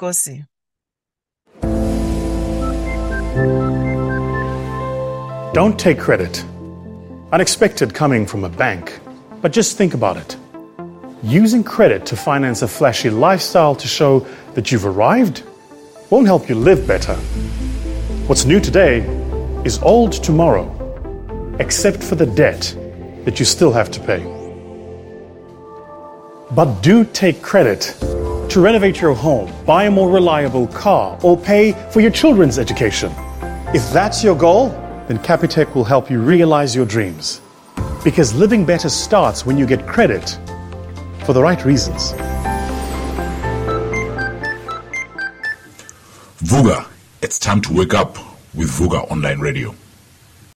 Don't 5.52 5.76
take 5.76 5.98
credit. 5.98 6.44
Unexpected 7.32 7.92
coming 7.92 8.24
from 8.24 8.44
a 8.44 8.48
bank. 8.48 9.00
But 9.42 9.52
just 9.52 9.76
think 9.76 9.94
about 9.94 10.16
it. 10.16 10.36
Using 11.24 11.64
credit 11.64 12.06
to 12.06 12.16
finance 12.16 12.62
a 12.62 12.68
flashy 12.68 13.10
lifestyle 13.10 13.74
to 13.74 13.88
show 13.88 14.24
that 14.54 14.70
you've 14.70 14.86
arrived 14.86 15.42
won't 16.08 16.28
help 16.28 16.48
you 16.48 16.54
live 16.54 16.86
better. 16.86 17.16
What's 18.28 18.44
new 18.44 18.60
today 18.60 19.00
is 19.64 19.82
old 19.82 20.12
tomorrow, 20.12 20.68
except 21.58 22.00
for 22.00 22.14
the 22.14 22.26
debt 22.26 22.72
that 23.24 23.40
you 23.40 23.44
still 23.44 23.72
have 23.72 23.90
to 23.90 24.00
pay. 24.00 24.22
But 26.52 26.80
do 26.80 27.04
take 27.04 27.42
credit 27.42 27.96
to 28.50 28.60
renovate 28.60 29.00
your 29.00 29.14
home, 29.14 29.52
buy 29.66 29.86
a 29.86 29.90
more 29.90 30.10
reliable 30.10 30.68
car, 30.68 31.18
or 31.24 31.36
pay 31.36 31.72
for 31.90 32.00
your 32.00 32.12
children's 32.12 32.56
education. 32.56 33.12
If 33.74 33.92
that's 33.92 34.22
your 34.22 34.36
goal, 34.36 34.70
then 35.10 35.18
Capitec 35.18 35.74
will 35.74 35.82
help 35.82 36.08
you 36.08 36.20
realize 36.20 36.76
your 36.76 36.86
dreams. 36.86 37.40
Because 38.04 38.32
living 38.32 38.64
better 38.64 38.88
starts 38.88 39.44
when 39.44 39.58
you 39.58 39.66
get 39.66 39.84
credit 39.84 40.38
for 41.24 41.32
the 41.32 41.42
right 41.42 41.64
reasons. 41.64 42.12
Vuka, 46.46 46.86
it's 47.22 47.40
time 47.40 47.60
to 47.60 47.72
wake 47.72 47.92
up 47.92 48.18
with 48.54 48.70
Vuka 48.70 49.10
Online 49.10 49.40
Radio. 49.40 49.74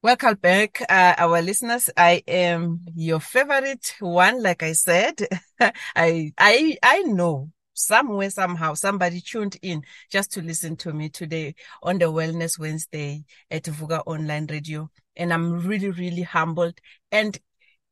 Welcome 0.03 0.37
back, 0.37 0.81
uh, 0.89 1.15
our 1.19 1.43
listeners. 1.43 1.91
I 1.97 2.23
am 2.29 2.83
your 2.95 3.19
favorite 3.19 3.97
one. 3.99 4.41
Like 4.41 4.63
I 4.63 4.73
said, 4.75 5.27
I 5.97 6.33
I 6.39 6.79
I 6.81 7.03
know 7.03 7.51
somewhere, 7.75 8.31
somehow, 8.31 8.75
somebody 8.75 9.21
tuned 9.21 9.57
in 9.63 9.83
just 10.11 10.33
to 10.33 10.43
listen 10.43 10.77
to 10.77 10.93
me 10.93 11.09
today 11.09 11.55
on 11.83 11.99
the 11.99 12.07
Wellness 12.07 12.59
Wednesday 12.59 13.25
at 13.51 13.65
Vuka 13.65 14.03
Online 14.07 14.47
Radio. 14.47 14.91
And 15.17 15.33
I'm 15.33 15.67
really, 15.67 15.91
really 15.91 16.23
humbled 16.23 16.81
and 17.13 17.39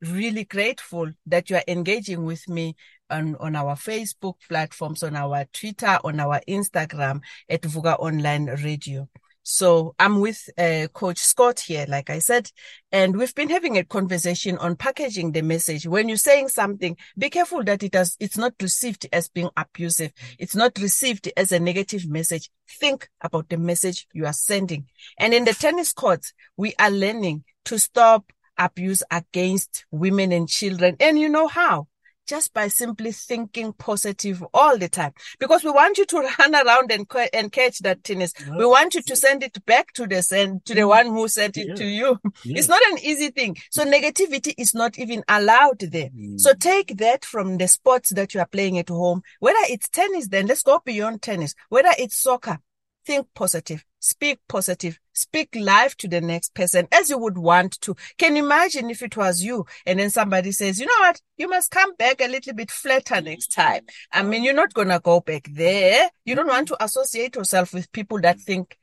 really 0.01 0.45
grateful 0.45 1.13
that 1.27 1.51
you 1.51 1.57
are 1.57 1.65
engaging 1.69 2.25
with 2.25 2.49
me 2.49 2.75
on, 3.11 3.37
on 3.37 3.55
our 3.55 3.77
Facebook 3.77 4.35
platforms, 4.49 5.03
on 5.03 5.15
our 5.15 5.45
Twitter, 5.53 5.99
on 6.03 6.19
our 6.19 6.41
Instagram 6.49 7.21
at 7.49 7.63
Vuka 7.63 7.99
Online 7.99 8.47
Radio. 8.65 9.09
So 9.43 9.95
I'm 9.99 10.21
with 10.21 10.49
uh, 10.57 10.87
Coach 10.93 11.19
Scott 11.19 11.61
here, 11.61 11.85
like 11.89 12.11
I 12.11 12.21
said, 12.21 12.51
and 12.93 13.17
we've 13.17 13.35
been 13.35 13.51
having 13.51 13.77
a 13.77 13.85
conversation 13.85 14.57
on 14.59 14.77
packaging 14.77 15.33
the 15.33 15.43
message. 15.43 15.87
When 15.87 16.09
you're 16.09 16.17
saying 16.17 16.49
something, 16.49 16.97
be 17.19 17.29
careful 17.29 17.65
that 17.65 17.83
it 17.83 17.93
does, 17.93 18.17
it's 18.21 18.39
not 18.39 18.55
received 18.63 19.07
as 19.13 19.29
being 19.29 19.51
abusive. 19.57 20.13
It's 20.39 20.55
not 20.55 20.79
received 20.79 21.31
as 21.37 21.51
a 21.51 21.59
negative 21.59 22.09
message. 22.09 22.51
Think 22.69 23.09
about 23.21 23.49
the 23.49 23.57
message 23.57 24.07
you 24.13 24.27
are 24.27 24.33
sending. 24.33 24.87
And 25.19 25.35
in 25.35 25.45
the 25.45 25.55
tennis 25.55 25.93
courts, 25.93 26.33
we 26.57 26.75
are 26.79 26.91
learning 26.91 27.45
to 27.65 27.79
stop 27.79 28.33
abuse 28.59 29.03
against 29.11 29.87
women 29.91 30.31
and 30.31 30.49
children. 30.49 30.97
And 31.01 31.19
you 31.19 31.29
know 31.29 31.49
how? 31.49 31.89
Just 32.33 32.55
by 32.55 32.67
simply 32.67 33.13
thinking 33.13 33.75
positive 33.75 34.43
all 34.55 34.79
the 34.79 34.89
time. 34.89 35.13
Because 35.39 35.63
we 35.65 35.71
want 35.71 35.99
you 35.99 36.07
to 36.07 36.17
run 36.39 36.55
around 36.55 36.91
and, 36.91 37.07
and 37.35 37.53
catch 37.53 37.81
that 37.81 38.03
tennis. 38.03 38.33
We 38.57 38.65
want 38.65 38.95
you 38.95 39.03
to 39.03 39.15
send 39.15 39.43
it 39.43 39.63
back 39.67 39.93
to 39.93 40.07
the 40.07 40.23
send, 40.23 40.65
to 40.65 40.75
the 40.75 40.89
one 40.89 41.09
who 41.09 41.29
sent 41.29 41.59
it 41.59 41.69
yeah. 41.69 41.75
to 41.75 41.85
you. 41.85 42.19
Yeah. 42.45 42.59
It's 42.59 42.69
not 42.69 42.81
an 42.91 42.99
easy 43.05 43.31
thing. 43.31 43.57
So 43.71 43.85
negativity 43.85 44.55
is 44.57 44.75
not 44.75 44.99
even 44.99 45.23
allowed 45.29 45.79
there. 45.81 46.09
Mm. 46.09 46.41
So 46.41 46.55
take 46.55 46.97
that 46.97 47.25
from 47.25 47.59
the 47.59 47.69
sports 47.69 48.11
that 48.15 48.35
you 48.35 48.41
are 48.41 48.47
playing 48.47 48.79
at 48.79 48.89
home. 48.89 49.23
Whether 49.39 49.59
it's 49.69 49.89
tennis, 49.89 50.29
then 50.29 50.47
let's 50.47 50.63
go 50.63 50.81
beyond 50.85 51.21
tennis. 51.23 51.55
Whether 51.69 51.91
it's 51.99 52.17
soccer, 52.17 52.59
think 53.05 53.29
positive, 53.35 53.85
speak 54.01 54.41
positive, 54.49 54.99
speak 55.13 55.55
life 55.55 55.97
to 55.99 56.09
the 56.09 56.21
next 56.21 56.55
person 56.55 56.89
as 56.93 57.11
you 57.11 57.19
would 57.19 57.39
want 57.39 57.81
to. 57.83 57.95
Can 58.19 58.37
you 58.37 58.45
imagine 58.45 58.91
if 58.91 59.03
it 59.03 59.17
was 59.17 59.43
you 59.43 59.67
and 59.87 59.99
then 59.99 60.11
somebody 60.11 60.53
says, 60.53 60.81
you 60.81 60.87
know 60.87 61.01
what? 61.01 61.21
You 61.37 61.49
must 61.49 61.71
come 61.71 61.95
back 61.97 62.21
a 62.21 62.29
little 62.29 62.55
bit 62.55 62.71
flatter 62.71 63.21
next 63.21 63.49
time. 63.49 63.83
I 64.13 64.23
mean, 64.23 64.45
you're 64.45 64.55
not 64.55 64.75
going 64.75 64.89
to 64.89 65.01
go 65.01 65.21
back 65.21 65.49
there. 65.51 66.11
You 66.25 66.35
don't 66.35 66.49
want 66.49 66.69
to 66.69 66.85
associate 66.85 67.37
yourself 67.37 67.73
with 67.73 67.93
people 67.93 68.21
that 68.21 68.41
think 68.41 68.77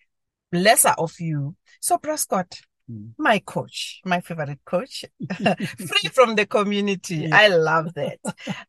lesser 0.52 0.94
of 0.98 1.14
you. 1.20 1.56
So, 1.80 1.98
Prescott, 1.98 2.62
Mm. 2.90 3.12
my 3.18 3.40
coach, 3.40 4.02
my 4.04 4.20
favorite 4.20 4.60
coach, 4.66 5.06
free 5.38 6.10
from 6.12 6.36
the 6.36 6.48
community. 6.48 7.18
Yeah. 7.18 7.38
I 7.38 7.48
love 7.50 7.94
that. 7.94 8.20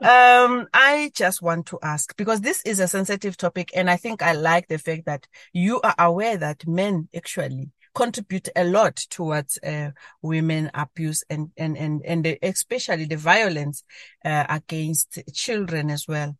um, 0.00 0.66
I 0.74 1.10
just 1.14 1.40
want 1.40 1.66
to 1.66 1.78
ask 1.82 2.14
because 2.16 2.42
this 2.42 2.62
is 2.62 2.80
a 2.80 2.88
sensitive 2.88 3.36
topic, 3.36 3.70
and 3.74 3.88
I 3.88 3.96
think 3.96 4.22
I 4.22 4.32
like 4.32 4.68
the 4.68 4.78
fact 4.78 5.06
that 5.06 5.26
you 5.52 5.80
are 5.80 5.94
aware 5.98 6.36
that 6.36 6.66
men 6.66 7.08
actually 7.16 7.70
contribute 7.94 8.48
a 8.54 8.64
lot 8.64 8.96
towards 8.96 9.58
uh, 9.58 9.90
women 10.22 10.70
abuse 10.74 11.24
and 11.30 11.50
and 11.56 11.76
and 11.78 12.02
and 12.04 12.24
the, 12.24 12.38
especially 12.42 13.06
the 13.06 13.16
violence 13.16 13.84
uh, 14.24 14.44
against 14.48 15.18
children 15.32 15.90
as 15.90 16.06
well. 16.06 16.36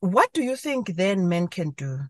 What 0.00 0.32
do 0.32 0.42
you 0.42 0.56
think 0.56 0.94
then 0.96 1.28
men 1.28 1.46
can 1.48 1.70
do 1.70 2.00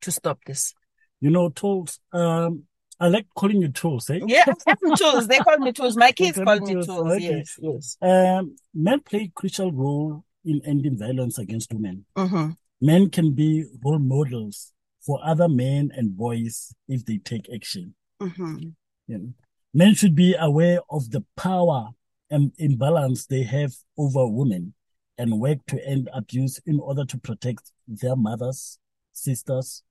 to 0.00 0.10
stop 0.10 0.44
this? 0.44 0.74
You 1.20 1.30
know, 1.30 1.50
Toolz. 1.50 2.00
Um, 2.12 2.64
I 3.04 3.08
like 3.08 3.26
calling 3.34 3.60
you 3.60 3.68
Toolz, 3.68 4.08
eh? 4.08 4.24
Yeah, 4.26 4.44
Toolz. 4.66 5.28
They 5.28 5.36
call 5.36 5.58
me 5.58 5.72
Toolz. 5.72 5.94
My 5.94 6.10
kids 6.10 6.38
call 6.38 6.58
me 6.58 6.74
Toolz. 6.74 6.86
Toolz. 6.86 7.16
Okay. 7.16 7.36
Yes, 7.36 7.58
yes. 7.60 7.96
Um, 8.00 8.56
men 8.72 9.00
play 9.00 9.24
a 9.24 9.32
crucial 9.34 9.70
role 9.70 10.24
in 10.42 10.62
ending 10.64 10.96
violence 10.96 11.36
against 11.36 11.70
women. 11.74 12.06
Mm-hmm. 12.16 12.52
Men 12.80 13.10
can 13.10 13.34
be 13.34 13.66
role 13.84 13.98
models 13.98 14.72
for 15.04 15.20
other 15.22 15.50
men 15.50 15.90
and 15.94 16.16
boys 16.16 16.74
if 16.88 17.04
they 17.04 17.18
take 17.18 17.46
action. 17.54 17.94
Mm-hmm. 18.22 18.68
Know? 19.08 19.34
Men 19.74 19.94
should 19.94 20.14
be 20.14 20.34
aware 20.40 20.78
of 20.90 21.10
the 21.10 21.26
power 21.36 21.88
um, 22.30 22.52
imbalance 22.56 23.26
they 23.26 23.42
have 23.42 23.74
over 23.98 24.26
women 24.26 24.72
and 25.18 25.40
work 25.40 25.58
to 25.66 25.86
end 25.86 26.08
abuse 26.14 26.58
in 26.64 26.80
order 26.80 27.04
to 27.04 27.18
protect 27.18 27.70
their 27.86 28.16
mothers, 28.16 28.78
sisters, 29.12 29.82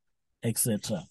etc. 0.44 1.04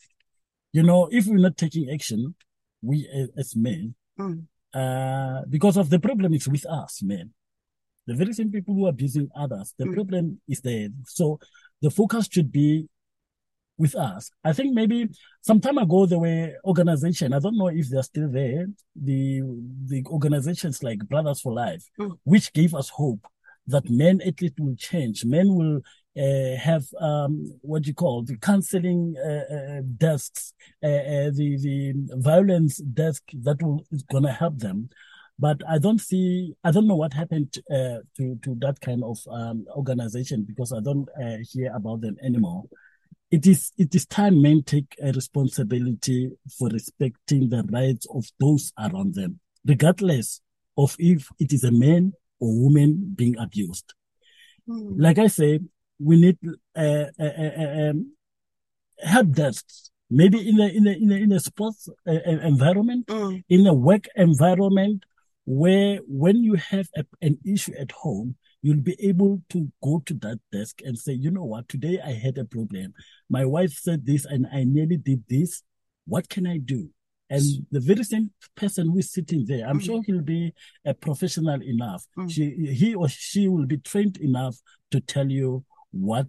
You 0.73 0.83
know, 0.83 1.09
if 1.11 1.27
we're 1.27 1.37
not 1.39 1.57
taking 1.57 1.91
action, 1.91 2.35
we 2.83 3.07
as 3.37 3.55
men, 3.55 3.95
Mm. 4.19 4.47
uh, 4.75 5.43
because 5.49 5.77
of 5.77 5.89
the 5.91 5.99
problem 5.99 6.35
is 6.35 6.47
with 6.49 6.67
us, 6.67 7.03
men. 7.03 7.33
The 8.07 8.15
very 8.15 8.33
same 8.33 8.51
people 8.51 8.75
who 8.75 8.87
are 8.87 8.91
abusing 8.91 9.29
others, 9.35 9.75
the 9.79 9.87
problem 9.87 10.41
is 10.49 10.61
there. 10.61 10.89
So 11.07 11.39
the 11.81 11.91
focus 11.91 12.29
should 12.31 12.51
be 12.51 12.89
with 13.79 13.95
us. 13.95 14.31
I 14.45 14.53
think 14.53 14.75
maybe 14.75 15.09
some 15.41 15.61
time 15.61 15.79
ago 15.79 16.05
there 16.07 16.19
were 16.19 16.53
organizations. 16.65 17.33
I 17.35 17.39
don't 17.39 17.57
know 17.57 17.69
if 17.69 17.89
they're 17.89 18.03
still 18.03 18.31
there. 18.31 18.67
The 18.97 19.43
the 19.87 20.05
organizations 20.07 20.83
like 20.83 20.99
Brothers 21.09 21.41
for 21.41 21.53
Life, 21.53 21.85
Mm. 21.99 22.19
which 22.25 22.53
gave 22.53 22.75
us 22.75 22.89
hope 22.91 23.25
that 23.67 23.89
men 23.89 24.21
at 24.23 24.41
least 24.43 24.59
will 24.59 24.77
change. 24.77 25.25
Men 25.25 25.55
will 25.55 25.81
uh, 26.19 26.57
have 26.57 26.85
um, 27.01 27.59
what 27.63 27.87
you 27.87 27.95
call 27.95 28.23
the 28.23 28.37
counseling 28.37 29.15
uh, 29.25 29.55
uh, 29.55 29.83
desks, 29.97 30.53
uh, 30.83 30.87
uh, 30.87 31.31
the 31.33 31.57
the 31.61 31.95
violence 32.17 32.79
desk 32.79 33.23
that 33.33 33.63
will 33.63 33.85
is 33.91 34.03
gonna 34.03 34.33
help 34.33 34.59
them. 34.59 34.91
But 35.39 35.63
I 35.69 35.79
don't 35.79 36.01
see, 36.01 36.55
I 36.63 36.71
don't 36.71 36.87
know 36.87 36.97
what 36.97 37.15
happened 37.15 37.59
uh, 37.71 37.99
to 38.17 38.39
to 38.43 38.55
that 38.61 38.81
kind 38.81 39.03
of 39.03 39.19
um, 39.31 39.67
organization 39.75 40.45
because 40.47 40.73
I 40.73 40.81
don't 40.81 41.09
uh, 41.21 41.39
hear 41.51 41.73
about 41.75 42.03
them 42.03 42.17
anymore. 42.23 42.65
It 43.31 43.47
is 43.47 43.73
it 43.79 43.95
is 43.95 44.05
time 44.05 44.43
men 44.43 44.63
take 44.63 44.95
a 45.03 45.13
responsibility 45.13 46.31
for 46.59 46.69
respecting 46.69 47.49
the 47.49 47.65
rights 47.73 48.07
of 48.15 48.27
those 48.39 48.73
around 48.79 49.15
them, 49.15 49.41
regardless 49.65 50.43
of 50.77 50.95
if 50.99 51.29
it 51.39 51.53
is 51.53 51.65
a 51.65 51.73
man 51.73 52.13
or 52.39 52.55
woman 52.55 53.15
being 53.17 53.39
abused. 53.39 53.95
Mm. 54.69 54.95
Like 54.99 55.19
I 55.19 55.29
say, 55.29 55.61
we 56.03 56.21
need 56.21 56.39
uh, 56.77 57.07
uh, 57.19 57.35
uh, 57.45 57.91
um, 57.91 58.13
help 58.99 59.29
desks. 59.33 59.91
Maybe 60.11 60.47
in 60.49 60.61
a 60.61 60.67
in 60.69 60.87
a 60.87 60.91
in 60.91 61.11
a, 61.13 61.15
in 61.17 61.33
a 61.33 61.41
sports 61.41 61.89
uh, 62.07 62.13
uh, 62.13 62.41
environment, 62.53 63.07
Mm. 63.07 63.43
in 63.49 63.67
a 63.67 63.73
work 63.75 64.05
environment, 64.17 65.05
where 65.45 66.01
when 66.07 66.37
you 66.45 66.55
have 66.55 66.89
a, 66.97 67.05
an 67.23 67.39
issue 67.45 67.73
at 67.79 67.93
home, 67.93 68.37
you'll 68.61 68.83
be 68.93 68.97
able 69.01 69.43
to 69.49 69.73
go 69.83 70.03
to 70.07 70.15
that 70.15 70.39
desk 70.53 70.81
and 70.85 70.99
say, 70.99 71.13
you 71.13 71.31
know 71.31 71.45
what, 71.45 71.69
today 71.69 71.99
I 72.05 72.13
had 72.13 72.37
a 72.39 72.45
problem. 72.45 72.93
My 73.31 73.45
wife 73.45 73.73
said 73.73 74.05
this 74.07 74.25
and 74.27 74.47
I 74.53 74.65
nearly 74.65 74.99
did 74.99 75.25
this. 75.29 75.63
What 76.07 76.29
can 76.29 76.47
I 76.47 76.59
do? 76.59 76.91
And 77.31 77.41
the 77.71 77.81
very 77.81 78.05
same 78.05 78.31
person 78.55 78.91
who 78.91 78.99
is 78.99 79.11
sitting 79.11 79.47
there, 79.47 79.67
I'm 79.67 79.81
sure 79.81 80.03
he'll 80.07 80.21
be 80.21 80.53
a 80.85 80.93
professional 80.93 81.61
enough. 81.63 82.05
She, 82.29 82.45
he 82.81 82.95
or 82.95 83.09
she 83.09 83.49
will 83.49 83.65
be 83.67 83.79
trained 83.79 84.19
enough 84.19 84.57
to 84.91 85.01
tell 85.01 85.29
you 85.31 85.65
what 85.93 86.27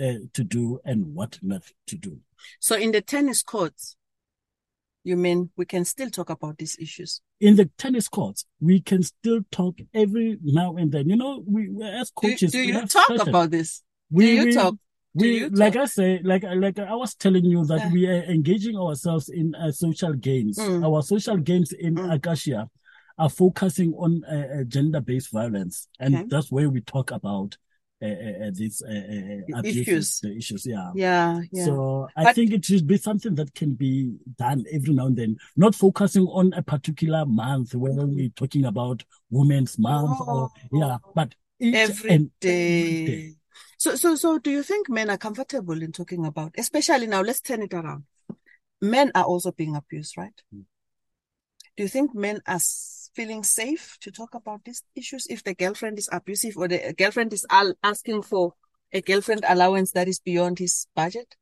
uh, 0.00 0.24
to 0.32 0.44
do 0.44 0.80
and 0.84 1.14
what 1.14 1.38
not 1.42 1.62
to 1.86 1.96
do. 1.96 2.18
So 2.58 2.74
in 2.76 2.92
the 2.92 3.02
tennis 3.02 3.42
courts, 3.42 3.96
you 5.04 5.16
mean 5.16 5.50
we 5.56 5.66
can 5.66 5.84
still 5.84 6.10
talk 6.10 6.30
about 6.30 6.58
these 6.58 6.76
issues? 6.78 7.20
in 7.40 7.56
the 7.56 7.70
tennis 7.78 8.08
courts, 8.08 8.44
we 8.60 8.80
can 8.80 9.02
still 9.02 9.40
talk 9.50 9.78
every 9.94 10.38
now 10.42 10.76
and 10.76 10.92
then. 10.92 11.08
You 11.08 11.16
know, 11.16 11.42
we, 11.46 11.70
we 11.70 11.84
as 11.84 12.10
Do, 12.10 12.30
coaches, 12.30 12.52
do 12.52 12.58
we 12.60 12.66
you 12.66 12.86
talk 12.86 13.26
about 13.26 13.50
this? 13.50 13.82
We, 14.10 14.26
do 14.26 14.32
you 14.32 14.44
we, 14.44 14.52
talk? 14.52 14.74
Do 15.16 15.24
we, 15.24 15.38
you 15.38 15.48
like? 15.48 15.74
I 15.76 15.86
say, 15.86 16.20
like 16.22 16.44
like 16.44 16.78
I 16.78 16.94
was 16.94 17.14
telling 17.14 17.44
you 17.44 17.64
that 17.64 17.80
Yeah. 17.80 17.92
we 17.92 18.06
are 18.06 18.22
engaging 18.24 18.76
ourselves 18.76 19.28
in 19.28 19.54
uh, 19.54 19.72
social 19.72 20.12
games. 20.12 20.58
Mm. 20.58 20.84
Our 20.84 21.02
social 21.02 21.36
games 21.36 21.72
in 21.72 21.98
Acacia 21.98 22.68
are 23.18 23.30
focusing 23.30 23.92
on 23.94 24.22
uh, 24.24 24.60
uh, 24.60 24.64
gender-based 24.64 25.32
violence, 25.32 25.88
and 25.98 26.14
Okay. 26.14 26.26
that's 26.28 26.52
where 26.52 26.70
we 26.70 26.80
talk 26.82 27.10
about 27.10 27.56
these 28.00 28.82
uh, 28.82 28.90
uh, 28.90 29.58
uh, 29.58 29.62
issues. 29.64 30.20
the 30.20 30.36
issues. 30.36 30.66
Yeah. 30.66 30.90
Yeah, 30.94 31.40
yeah. 31.52 31.64
So 31.64 32.08
I 32.16 32.24
But- 32.24 32.34
think 32.34 32.52
it 32.52 32.64
should 32.64 32.86
be 32.86 32.96
something 32.96 33.34
that 33.34 33.54
can 33.54 33.74
be 33.74 34.14
done 34.38 34.64
every 34.72 34.94
now 34.94 35.06
and 35.06 35.16
then, 35.16 35.36
not 35.56 35.74
focusing 35.74 36.26
on 36.26 36.52
a 36.54 36.62
particular 36.62 37.26
month 37.26 37.74
when 37.74 37.96
we're 38.14 38.30
talking 38.30 38.64
about 38.64 39.04
Women's 39.30 39.78
Month 39.78 40.18
or 40.26 40.50
yeah, 40.72 40.98
but 41.14 41.34
every 41.60 42.10
and 42.10 42.30
day. 42.40 42.80
every 42.82 43.06
day. 43.06 43.34
So, 43.78 43.94
so, 43.96 44.14
so, 44.14 44.38
do 44.38 44.50
you 44.50 44.62
think 44.62 44.88
men 44.90 45.08
are 45.10 45.16
comfortable 45.18 45.80
in 45.82 45.92
talking 45.92 46.26
about, 46.26 46.54
especially 46.58 47.06
now? 47.06 47.22
Let's 47.22 47.40
turn 47.40 47.62
it 47.62 47.72
around. 47.72 48.04
Men 48.82 49.10
are 49.14 49.24
also 49.24 49.52
being 49.52 49.74
abused, 49.76 50.16
right? 50.16 50.38
Hmm. 50.52 50.60
Do 51.76 51.82
you 51.84 51.88
think 51.88 52.14
men 52.14 52.40
are 52.46 52.58
feeling 53.14 53.42
safe 53.42 53.96
to 54.00 54.10
talk 54.10 54.34
about 54.34 54.64
these 54.64 54.82
issues 54.94 55.26
if 55.28 55.42
the 55.42 55.54
girlfriend 55.54 55.98
is 55.98 56.08
abusive 56.12 56.56
or 56.56 56.68
the 56.68 56.94
girlfriend 56.96 57.32
is 57.32 57.46
asking 57.82 58.22
for 58.22 58.54
a 58.92 59.00
girlfriend 59.00 59.44
allowance 59.48 59.92
that 59.92 60.08
is 60.08 60.20
beyond 60.20 60.58
his 60.58 60.86
budget? 60.94 61.36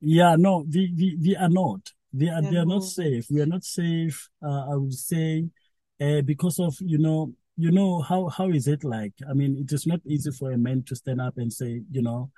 Yeah, 0.00 0.36
no, 0.38 0.64
we, 0.72 0.92
we, 0.96 1.18
we 1.20 1.36
are 1.36 1.48
not. 1.48 1.80
They 2.12 2.28
are, 2.28 2.42
they 2.42 2.56
are 2.56 2.64
not 2.64 2.82
safe. 2.82 3.26
We 3.30 3.40
are 3.40 3.46
not 3.46 3.64
safe, 3.64 4.28
uh, 4.42 4.72
I 4.72 4.76
would 4.76 4.94
say, 4.94 5.48
uh, 6.00 6.22
because 6.22 6.58
of, 6.58 6.76
you 6.80 6.98
know, 6.98 7.34
you 7.56 7.70
know, 7.70 8.00
how, 8.00 8.28
how 8.28 8.48
is 8.48 8.66
it 8.66 8.82
like? 8.82 9.12
I 9.28 9.34
mean, 9.34 9.58
it 9.58 9.72
is 9.72 9.86
not 9.86 10.00
easy 10.06 10.30
for 10.30 10.50
a 10.50 10.58
man 10.58 10.82
to 10.88 10.96
stand 10.96 11.20
up 11.20 11.34
and 11.36 11.52
say, 11.52 11.82
you 11.90 12.02
know, 12.02 12.30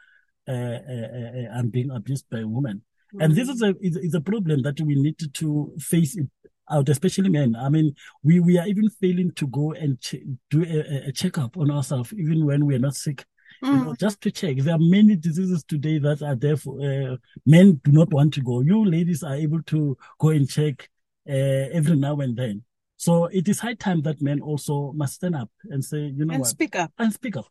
uh, 0.48 0.52
uh, 0.52 0.54
uh, 0.54 1.30
uh, 1.38 1.58
I'm 1.58 1.68
being 1.68 1.90
abused 1.90 2.28
by 2.28 2.40
a 2.40 2.46
woman. 2.46 2.82
And 3.20 3.36
this 3.36 3.48
is 3.48 3.62
a, 3.62 3.74
is, 3.80 3.96
is 3.96 4.14
a 4.14 4.20
problem 4.20 4.62
that 4.62 4.80
we 4.80 4.94
need 4.94 5.18
to, 5.18 5.28
to 5.28 5.74
face 5.78 6.16
it 6.16 6.28
out, 6.70 6.88
especially 6.88 7.28
men. 7.28 7.56
I 7.56 7.68
mean, 7.68 7.94
we, 8.22 8.40
we 8.40 8.58
are 8.58 8.66
even 8.66 8.88
failing 8.90 9.32
to 9.32 9.46
go 9.46 9.72
and 9.72 10.00
che- 10.00 10.24
do 10.50 10.62
a, 10.64 11.08
a- 11.08 11.12
checkup 11.12 11.56
on 11.56 11.70
ourselves, 11.70 12.12
even 12.12 12.44
when 12.46 12.66
we 12.66 12.74
are 12.74 12.78
not 12.80 12.94
sick. 12.94 13.24
You 13.62 13.70
know, 13.84 13.94
just 13.94 14.20
to 14.22 14.30
check. 14.32 14.56
There 14.56 14.74
are 14.74 14.78
many 14.78 15.14
diseases 15.14 15.62
today 15.62 15.98
that 15.98 16.20
are 16.22 16.34
there 16.34 16.56
for 16.56 16.80
uh, 16.80 17.16
men 17.46 17.80
do 17.84 17.92
not 17.92 18.12
want 18.12 18.34
to 18.34 18.40
go. 18.40 18.60
You 18.60 18.84
ladies 18.84 19.22
are 19.22 19.36
able 19.36 19.62
to 19.64 19.96
go 20.18 20.30
and 20.30 20.48
check 20.48 20.88
uh, 21.28 21.32
every 21.72 21.94
now 21.96 22.18
and 22.20 22.36
then. 22.36 22.64
So 22.96 23.26
it 23.26 23.48
is 23.48 23.60
high 23.60 23.74
time 23.74 24.02
that 24.02 24.20
men 24.20 24.40
also 24.40 24.92
must 24.96 25.14
stand 25.14 25.36
up 25.36 25.50
and 25.70 25.84
say, 25.84 25.98
you 25.98 26.24
know 26.24 26.34
And 26.34 26.40
what, 26.40 26.48
speak 26.48 26.74
up. 26.74 26.92
and 26.98 27.12
speak 27.12 27.36
up. 27.36 27.46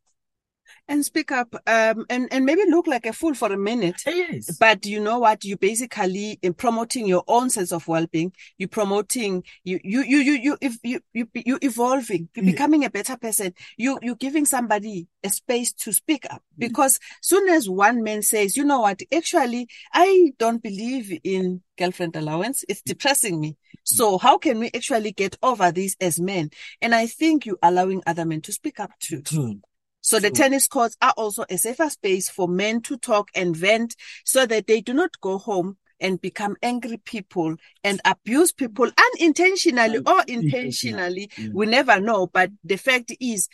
And 0.87 1.03
speak 1.05 1.31
up 1.31 1.53
um 1.67 2.05
and 2.09 2.27
and 2.31 2.45
maybe 2.45 2.63
look 2.67 2.87
like 2.87 3.05
a 3.05 3.13
fool 3.13 3.33
for 3.33 3.51
a 3.51 3.57
minute. 3.57 4.01
Yes 4.05 4.57
but 4.59 4.85
you 4.85 4.99
know 4.99 5.19
what? 5.19 5.43
You 5.43 5.57
basically 5.57 6.37
in 6.41 6.53
promoting 6.53 7.07
your 7.07 7.23
own 7.27 7.49
sense 7.49 7.71
of 7.71 7.87
well-being. 7.87 8.33
You 8.57 8.67
promoting 8.67 9.43
you 9.63 9.79
you 9.83 10.03
you 10.03 10.17
you 10.19 10.33
you 10.33 10.57
if 10.61 10.77
you 10.83 11.01
you 11.13 11.27
you 11.33 11.57
evolving 11.61 12.29
you're 12.35 12.45
Yeah. 12.45 12.51
becoming 12.51 12.85
a 12.85 12.89
better 12.89 13.17
person. 13.17 13.53
You 13.77 13.99
you're 14.01 14.15
giving 14.15 14.45
somebody 14.45 15.07
a 15.23 15.29
space 15.29 15.73
to 15.73 15.91
speak 15.93 16.25
up. 16.29 16.43
Because 16.57 16.99
soon 17.21 17.49
as 17.49 17.69
one 17.69 18.03
man 18.03 18.21
says 18.21 18.55
you 18.55 18.63
know 18.63 18.81
what? 18.81 19.01
Actually 19.11 19.67
i 19.93 20.31
don't 20.37 20.61
believe 20.61 21.19
in 21.23 21.61
girlfriend 21.77 22.15
allowance. 22.15 22.63
It's 22.69 22.81
mm. 22.81 22.85
depressing 22.85 23.39
me. 23.39 23.49
Mm. 23.51 23.55
So 23.83 24.17
how 24.17 24.37
can 24.37 24.59
we 24.59 24.69
actually 24.75 25.11
get 25.11 25.37
over 25.41 25.71
this 25.71 25.95
as 25.99 26.19
men? 26.19 26.51
And 26.81 26.93
i 26.93 27.07
think 27.07 27.45
you're 27.45 27.57
allowing 27.63 28.03
other 28.05 28.25
men 28.25 28.41
to 28.41 28.51
speak 28.51 28.79
up 28.79 28.91
too. 28.99 29.21
True. 29.21 29.59
So 30.01 30.19
the 30.19 30.31
tennis 30.31 30.67
courts 30.67 30.97
are 31.01 31.13
also 31.15 31.45
a 31.49 31.57
safer 31.57 31.89
space 31.89 32.29
for 32.29 32.47
men 32.47 32.81
to 32.81 32.97
talk 32.97 33.29
and 33.35 33.55
vent 33.55 33.95
so 34.25 34.45
that 34.45 34.67
they 34.67 34.81
do 34.81 34.93
not 34.93 35.11
go 35.21 35.37
home 35.37 35.77
and 36.01 36.19
become 36.19 36.55
angry 36.63 36.97
people 36.97 37.55
and 37.83 38.01
abuse 38.03 38.51
people 38.51 38.89
unintentionally 39.19 39.99
or 39.99 40.23
intentionally. 40.27 41.29
Mm. 41.37 41.53
We 41.53 41.67
never 41.67 41.99
know. 41.99 42.27
But 42.27 42.49
the 42.63 42.77
fact 42.77 43.15
is, 43.19 43.47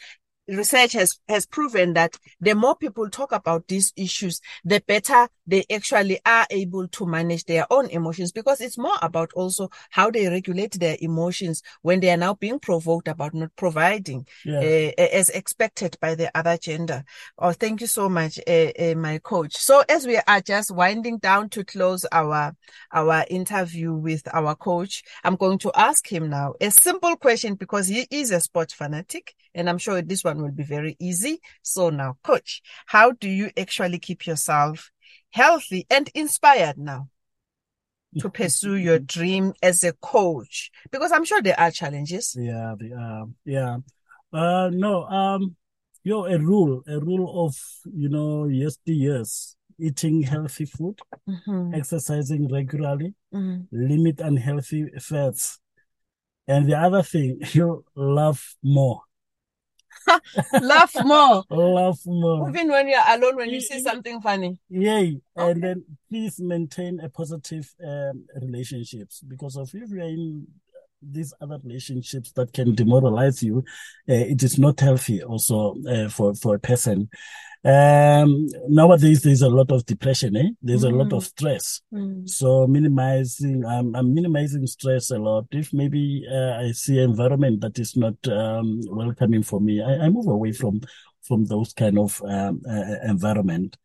research 0.48 0.94
has, 0.94 1.20
has 1.28 1.46
proven 1.46 1.94
that 1.94 2.18
the 2.40 2.54
more 2.56 2.76
people 2.76 3.10
talk 3.10 3.32
about 3.32 3.68
these 3.68 3.94
issues, 3.96 4.42
the 4.64 4.82
better 4.88 5.28
they 5.46 5.66
actually 5.72 6.20
are 6.26 6.46
able 6.50 6.88
to 6.90 7.06
manage 7.06 7.46
their 7.46 7.66
own 7.72 7.88
emotions 7.88 8.32
because 8.32 8.60
it's 8.62 8.78
more 8.78 8.98
about 9.02 9.32
also 9.34 9.70
how 9.92 10.12
they 10.12 10.28
regulate 10.28 10.74
their 10.80 10.98
emotions 11.00 11.62
when 11.82 12.00
they 12.00 12.10
are 12.10 12.18
now 12.18 12.34
being 12.34 12.60
provoked 12.60 13.08
about 13.08 13.34
not 13.34 13.50
providing 13.56 14.26
Yeah. 14.46 14.60
uh, 14.98 15.02
as 15.02 15.30
expected 15.30 15.98
by 16.02 16.16
the 16.16 16.36
other 16.38 16.58
gender. 16.58 17.04
Oh, 17.38 17.52
thank 17.54 17.82
you 17.82 17.88
so 17.88 18.10
much, 18.10 18.40
uh, 18.48 18.72
uh, 18.80 18.96
my 18.96 19.20
coach. 19.20 19.56
So 19.56 19.84
as 19.88 20.06
we 20.06 20.18
are 20.28 20.42
just 20.42 20.72
winding 20.72 21.18
down 21.20 21.50
to 21.50 21.64
close 21.64 22.06
our 22.12 22.56
our 22.92 23.26
interview 23.30 23.94
with 23.94 24.28
our 24.34 24.56
coach, 24.56 25.04
I'm 25.24 25.36
going 25.36 25.60
to 25.60 25.72
ask 25.76 26.08
him 26.12 26.30
now 26.30 26.54
a 26.62 26.72
simple 26.72 27.16
question 27.16 27.56
because 27.56 27.88
he 27.88 28.08
is 28.12 28.32
a 28.32 28.40
sport 28.40 28.72
fanatic, 28.72 29.34
and 29.58 29.68
I'm 29.70 29.80
sure 29.80 30.02
this 30.02 30.24
one 30.24 30.42
will 30.42 30.52
be 30.52 30.64
very 30.64 30.96
easy. 31.00 31.42
So 31.64 31.90
now, 31.90 32.18
coach, 32.24 32.62
how 32.86 33.12
do 33.12 33.28
you 33.28 33.50
actually 33.58 33.98
keep 33.98 34.28
yourself 34.28 34.92
healthy 35.32 35.86
and 35.90 36.10
inspired 36.14 36.78
now? 36.78 37.10
To 38.20 38.30
pursue 38.40 38.76
your 38.76 39.00
dream 39.00 39.54
as 39.62 39.84
a 39.84 39.94
coach, 39.94 40.72
because 40.92 41.12
I'm 41.12 41.26
sure 41.26 41.42
there 41.42 41.60
are 41.60 41.72
challenges. 41.72 42.36
Yeah, 42.40 42.76
the 42.80 42.94
um, 42.94 43.36
yeah. 43.44 43.78
Uh, 44.32 44.70
no, 44.72 45.04
um, 45.06 45.56
yo, 46.04 46.26
a 46.26 46.38
rule, 46.38 46.84
a 46.88 47.00
rule 47.00 47.46
of 47.46 47.56
you 47.94 48.10
know 48.10 48.46
yesteryears: 48.46 49.56
eating 49.80 50.22
healthy 50.22 50.66
food, 50.66 51.00
Mhm. 51.28 51.76
exercising 51.76 52.48
regularly, 52.48 53.14
Mhm. 53.34 53.68
limit 53.72 54.22
unhealthy 54.22 54.86
fats, 55.00 55.60
And 56.48 56.66
the 56.66 56.78
other 56.80 57.04
thing, 57.04 57.40
you 57.54 57.84
love 57.96 58.56
more. 58.64 59.02
laugh 60.62 60.94
more. 61.04 61.44
laugh 61.50 62.00
more. 62.06 62.50
Even 62.50 62.70
when 62.70 62.88
you're 62.88 63.02
alone, 63.08 63.36
when 63.36 63.50
you 63.50 63.62
see 63.62 63.80
something 63.80 64.22
funny. 64.22 64.60
Yay. 64.70 65.22
Okay. 65.38 65.52
And 65.52 65.64
then 65.64 65.86
please 66.10 66.40
maintain 66.40 67.00
a 67.00 67.10
positive 67.10 67.74
um, 67.86 68.26
relationships 68.42 69.22
because 69.22 69.58
of 69.58 69.70
if 69.74 69.90
you're 69.90 70.02
in 70.02 70.48
these 71.02 71.34
other 71.42 71.60
relationships 71.64 72.32
that 72.34 72.54
can 72.54 72.76
demoralize 72.76 73.44
you, 73.44 73.60
uh, 74.10 74.14
it 74.14 74.44
is 74.44 74.58
not 74.58 74.80
healthy 74.80 75.24
also 75.24 75.76
uh, 75.90 76.10
for, 76.10 76.34
for 76.36 76.56
a 76.56 76.60
person. 76.60 77.10
Um, 77.64 78.48
nowadays 78.70 79.24
there's 79.24 79.42
a 79.42 79.50
lot 79.50 79.72
of 79.72 79.86
depression, 79.86 80.38
eh? 80.38 80.50
There's 80.62 80.84
mm. 80.84 80.94
a 80.94 80.96
lot 80.96 81.14
of 81.14 81.24
mm. 81.24 81.28
stress. 81.28 81.82
Mm. 81.94 82.30
So 82.30 82.68
minimizing, 82.68 83.66
I'm, 83.66 83.96
I'm 83.96 84.14
minimizing 84.14 84.66
stress 84.68 85.12
a 85.12 85.18
lot. 85.18 85.46
If 85.52 85.74
maybe 85.74 86.26
uh, 86.32 86.60
I 86.62 86.72
see 86.72 87.00
an 87.00 87.10
environment 87.10 87.62
that 87.62 87.78
is 87.80 87.98
not 87.98 88.16
um, 88.28 88.80
welcoming 88.88 89.44
for 89.44 89.60
me, 89.60 89.82
I, 89.82 90.06
I, 90.06 90.10
move 90.10 90.28
away 90.28 90.52
from 90.52 90.82
from 91.24 91.46
those 91.46 91.74
kind 91.74 92.00
of 92.00 92.22
um, 92.24 92.62
uh, 92.70 92.96
environment. 93.06 93.76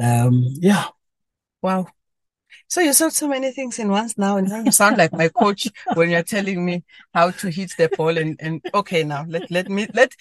Um, 0.00 0.44
yeah. 0.60 0.86
Wow. 1.62 1.86
So 2.68 2.80
you 2.80 2.92
said 2.92 3.12
so 3.12 3.28
many 3.28 3.52
things 3.52 3.78
in 3.78 3.88
once 3.88 4.16
now, 4.18 4.36
and 4.36 4.48
now 4.48 4.62
you 4.62 4.72
sound 4.72 4.96
like 4.96 5.12
my 5.12 5.28
coach 5.28 5.68
when 5.94 6.10
you're 6.10 6.22
telling 6.22 6.64
me 6.64 6.82
how 7.12 7.30
to 7.30 7.50
hit 7.50 7.74
the 7.76 7.88
ball. 7.88 8.16
And, 8.16 8.36
and 8.40 8.60
okay, 8.74 9.04
now 9.04 9.24
let 9.28 9.50
let 9.50 9.68
me 9.68 9.86
let 9.94 10.12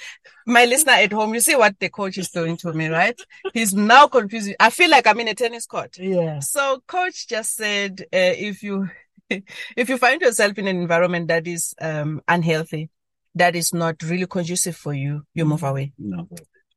my 0.46 0.66
listener 0.66 0.94
at 0.94 1.12
home. 1.12 1.34
You 1.34 1.40
see 1.40 1.56
what 1.56 1.80
the 1.80 1.90
coach 1.90 2.18
is 2.18 2.30
doing 2.30 2.58
to 2.58 2.74
me, 2.74 2.88
right? 2.88 3.20
He's 3.54 3.74
now 3.74 4.08
confused. 4.08 4.54
I 4.60 4.70
feel 4.70 4.90
like 4.90 5.08
I'm 5.08 5.20
in 5.20 5.28
a 5.28 5.36
tennis 5.36 5.66
court. 5.66 5.98
Yeah. 5.98 6.40
So 6.40 6.84
coach 6.88 7.28
just 7.28 7.56
said, 7.56 8.02
uh, 8.14 8.36
if 8.38 8.64
you 8.64 8.90
if 9.30 9.90
you 9.90 9.98
find 9.98 10.22
yourself 10.22 10.58
in 10.58 10.68
an 10.68 10.78
environment 10.78 11.28
that 11.28 11.48
is 11.48 11.74
um, 11.82 12.22
unhealthy, 12.28 12.90
that 13.36 13.56
is 13.56 13.74
not 13.74 14.02
really 14.04 14.28
conducive 14.28 14.76
for 14.76 14.94
you, 14.94 15.26
you 15.34 15.46
move 15.46 15.64
away. 15.64 15.94
No. 15.98 16.28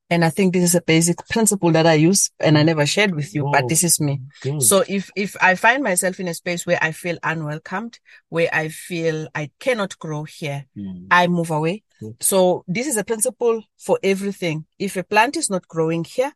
And 0.09 0.25
I 0.25 0.31
think 0.31 0.53
this 0.53 0.63
is 0.63 0.75
a 0.77 0.81
basic 0.81 1.27
principle 1.29 1.73
that 1.73 1.87
I 1.87 1.95
use 1.95 2.31
and 2.39 2.57
I 2.57 2.63
never 2.63 2.87
shared 2.87 3.15
with 3.15 3.35
you, 3.35 3.49
oh, 3.49 3.51
but 3.51 3.69
this 3.69 3.83
is 3.83 4.01
me. 4.01 4.21
Good. 4.41 4.63
So 4.63 4.85
if, 4.89 5.11
if 5.17 5.37
I 5.41 5.57
find 5.57 5.83
myself 5.83 6.21
in 6.21 6.29
a 6.29 6.35
space 6.35 6.65
where 6.65 6.79
I 6.81 6.93
feel 6.93 7.19
unwelcomed, 7.25 7.99
where 8.29 8.49
I 8.53 8.69
feel 8.69 9.27
I 9.35 9.51
cannot 9.59 9.99
grow 9.99 10.23
here, 10.23 10.67
mm. 10.77 11.07
I 11.11 11.27
move 11.27 11.51
away. 11.51 11.83
Good. 11.99 12.17
So 12.21 12.65
this 12.69 12.87
is 12.87 12.97
a 12.97 13.05
principle 13.05 13.65
for 13.79 13.99
everything. 14.03 14.67
If 14.79 14.97
a 14.97 15.03
plant 15.03 15.37
is 15.37 15.51
not 15.51 15.67
growing 15.67 16.05
here, 16.05 16.33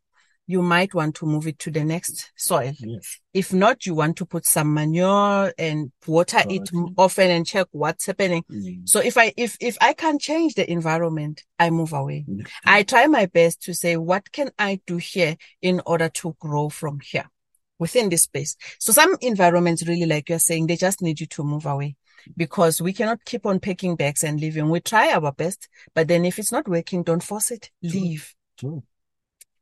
you 0.47 0.63
might 0.63 0.93
want 0.95 1.15
to 1.15 1.27
move 1.27 1.47
it 1.47 1.61
to 1.61 1.71
the 1.71 1.85
next 1.85 2.33
soil. 2.35 2.73
Yes. 2.81 3.21
If 3.33 3.53
not, 3.53 3.87
you 3.87 3.95
want 3.95 4.17
to 4.17 4.27
put 4.27 4.45
some 4.45 4.75
manure 4.75 5.53
and 5.57 5.93
water 6.09 6.39
oh, 6.45 6.51
it 6.53 6.69
okay. 6.75 6.93
often 6.99 7.31
and 7.31 7.47
check 7.47 7.69
what's 7.71 8.07
happening. 8.07 8.43
Mm. 8.51 8.89
So 8.89 8.99
if 8.99 9.17
I, 9.17 9.33
if, 9.37 9.57
if 9.61 9.77
I 9.81 9.93
can 9.93 10.19
change 10.19 10.55
the 10.55 10.69
environment, 10.69 11.45
I 11.59 11.71
move 11.71 11.93
away. 11.93 12.25
Mm. 12.29 12.49
I 12.65 12.83
try 12.83 13.07
my 13.07 13.27
best 13.27 13.63
to 13.63 13.75
say, 13.75 13.97
what 13.97 14.33
can 14.33 14.51
I 14.59 14.81
do 14.89 14.97
here 14.97 15.37
in 15.63 15.83
order 15.87 16.09
to 16.09 16.35
grow 16.41 16.69
from 16.69 16.99
here 16.99 17.31
within 17.79 18.09
this 18.09 18.23
space? 18.23 18.57
So 18.81 18.93
some 18.93 19.17
environments 19.21 19.87
really, 19.87 20.07
like 20.07 20.29
you're 20.29 20.41
saying, 20.41 20.67
they 20.67 20.77
just 20.77 21.01
need 21.01 21.21
you 21.21 21.27
to 21.27 21.45
move 21.45 21.67
away 21.67 21.95
because 22.37 22.83
we 22.83 22.93
cannot 22.93 23.25
keep 23.25 23.47
on 23.47 23.61
packing 23.61 23.95
bags 23.95 24.25
and 24.25 24.41
leaving. 24.41 24.69
We 24.69 24.81
try 24.81 25.13
our 25.13 25.31
best, 25.31 25.69
but 25.95 26.09
then 26.09 26.25
if 26.25 26.41
it's 26.41 26.51
not 26.51 26.67
working, 26.67 27.05
don't 27.05 27.23
force 27.23 27.53
it. 27.53 27.71
Leave. 27.83 28.35
True 28.59 28.83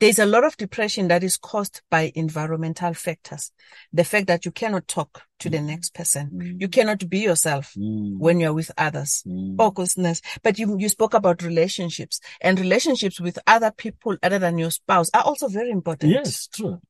there's 0.00 0.18
a 0.18 0.26
lot 0.26 0.44
of 0.44 0.56
depression 0.56 1.08
that 1.08 1.24
is 1.24 1.36
caused 1.36 1.82
by 1.90 2.12
environmental 2.14 2.94
factors. 2.94 3.52
The 3.92 4.04
fact 4.04 4.28
that 4.28 4.44
you 4.44 4.52
cannot 4.52 4.86
talk 4.86 5.22
to 5.40 5.50
the 5.50 5.60
next 5.60 5.94
person. 5.94 6.30
Mm. 6.34 6.60
You 6.60 6.68
cannot 6.68 7.08
be 7.08 7.18
yourself 7.18 7.74
mm. 7.76 8.18
when 8.18 8.40
you're 8.40 8.52
with 8.52 8.70
others. 8.78 9.22
Mm. 9.26 9.56
Oh, 9.58 9.70
goodness. 9.70 10.20
But 10.42 10.58
you, 10.58 10.76
you 10.78 10.88
spoke 10.88 11.14
about 11.14 11.42
relationships 11.42 12.20
and 12.40 12.58
relationships 12.58 13.20
with 13.20 13.38
other 13.46 13.70
people 13.70 14.16
other 14.22 14.38
than 14.38 14.58
your 14.58 14.70
spouse 14.70 15.10
are 15.14 15.22
also 15.22 15.48
very 15.48 15.70
important. 15.70 16.12
Yes, 16.12 16.46
true 16.48 16.80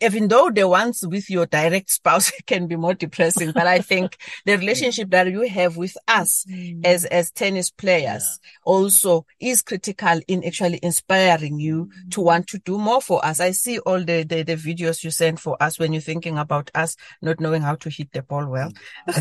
even 0.00 0.28
though 0.28 0.50
the 0.50 0.66
ones 0.68 1.04
with 1.06 1.28
your 1.28 1.46
direct 1.46 1.90
spouse 1.90 2.30
can 2.46 2.66
be 2.66 2.76
more 2.76 2.94
depressing, 2.94 3.52
but 3.52 3.66
I 3.66 3.80
think 3.80 4.16
the 4.46 4.56
relationship 4.56 5.10
that 5.10 5.30
you 5.30 5.42
have 5.48 5.76
with 5.76 5.96
us 6.08 6.44
mm. 6.48 6.84
as, 6.84 7.04
as 7.04 7.30
tennis 7.30 7.70
players 7.70 8.38
yeah. 8.42 8.48
also 8.64 9.26
is 9.40 9.62
critical 9.62 10.20
in 10.28 10.44
actually 10.44 10.80
inspiring 10.82 11.58
you 11.58 11.86
mm. 11.86 12.10
to 12.12 12.20
want 12.20 12.46
to 12.48 12.58
do 12.58 12.78
more 12.78 13.00
for 13.00 13.24
us. 13.24 13.40
I 13.40 13.50
see 13.52 13.78
all 13.80 13.98
the, 13.98 14.22
the, 14.24 14.42
the, 14.42 14.56
videos 14.56 15.02
you 15.02 15.10
send 15.10 15.40
for 15.40 15.60
us 15.62 15.78
when 15.78 15.92
you're 15.92 16.02
thinking 16.02 16.38
about 16.38 16.70
us 16.74 16.96
not 17.20 17.40
knowing 17.40 17.62
how 17.62 17.74
to 17.76 17.90
hit 17.90 18.12
the 18.12 18.22
ball 18.22 18.46
well. 18.46 18.72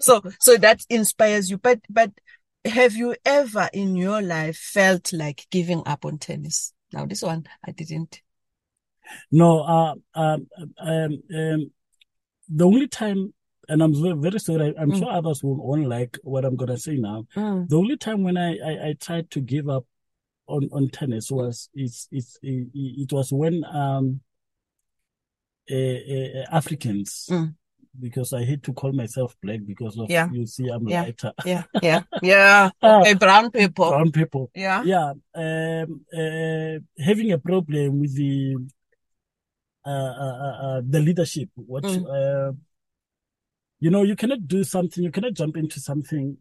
so, 0.00 0.22
so 0.38 0.56
that 0.58 0.84
inspires 0.88 1.50
you. 1.50 1.58
But, 1.58 1.80
but 1.88 2.12
have 2.64 2.94
you 2.94 3.16
ever 3.24 3.68
in 3.72 3.96
your 3.96 4.22
life 4.22 4.56
felt 4.56 5.12
like 5.12 5.46
giving 5.50 5.82
up 5.86 6.04
on 6.04 6.18
tennis? 6.18 6.72
Now, 6.92 7.06
this 7.06 7.22
one 7.22 7.46
I 7.66 7.72
didn't. 7.72 8.20
No, 9.30 9.60
uh, 9.60 9.94
um, 10.14 10.48
um, 10.78 11.22
um, 11.34 11.70
the 12.48 12.66
only 12.66 12.88
time, 12.88 13.32
and 13.68 13.82
I'm 13.82 13.94
very, 13.94 14.16
very 14.16 14.40
sorry, 14.40 14.74
I'm 14.78 14.90
mm. 14.90 14.98
sure 14.98 15.10
others 15.10 15.42
will 15.42 15.56
won't 15.56 15.88
like 15.88 16.18
what 16.22 16.44
I'm 16.44 16.56
gonna 16.56 16.78
say 16.78 16.96
now. 16.96 17.26
Mm. 17.36 17.68
The 17.68 17.76
only 17.76 17.96
time 17.96 18.22
when 18.22 18.36
I, 18.36 18.56
I, 18.58 18.88
I, 18.88 18.94
tried 19.00 19.30
to 19.32 19.40
give 19.40 19.68
up 19.68 19.84
on, 20.46 20.68
on 20.72 20.88
tennis 20.88 21.30
was 21.30 21.68
it's 21.74 22.08
it's 22.10 22.38
it, 22.42 22.68
it 22.74 23.12
was 23.12 23.32
when 23.32 23.64
um 23.64 24.20
uh, 25.70 25.74
uh, 25.74 26.46
Africans. 26.50 27.28
Mm 27.30 27.54
because 27.98 28.32
I 28.32 28.44
hate 28.44 28.62
to 28.64 28.72
call 28.72 28.92
myself 28.92 29.34
black 29.42 29.60
because 29.66 29.98
of 29.98 30.10
yeah. 30.10 30.28
you 30.30 30.46
see 30.46 30.68
I'm 30.68 30.86
yeah. 30.88 31.02
lighter. 31.02 31.32
Yeah, 31.44 31.64
yeah, 31.82 32.02
yeah. 32.22 32.70
okay, 32.82 33.14
brown 33.14 33.50
people. 33.50 33.90
Brown 33.90 34.12
people. 34.12 34.50
Yeah, 34.54 34.82
yeah. 34.84 35.12
Um, 35.34 36.04
uh, 36.12 37.02
having 37.02 37.32
a 37.32 37.38
problem 37.38 38.00
with 38.00 38.14
the 38.14 38.56
the 40.88 41.00
leadership. 41.00 41.48
What 41.54 41.84
mm. 41.84 42.56
you 43.80 43.90
know, 43.90 44.02
you 44.02 44.16
cannot 44.16 44.46
do 44.46 44.64
something. 44.64 45.02
You 45.02 45.10
cannot 45.10 45.34
jump 45.34 45.56
into 45.56 45.80
something 45.80 46.36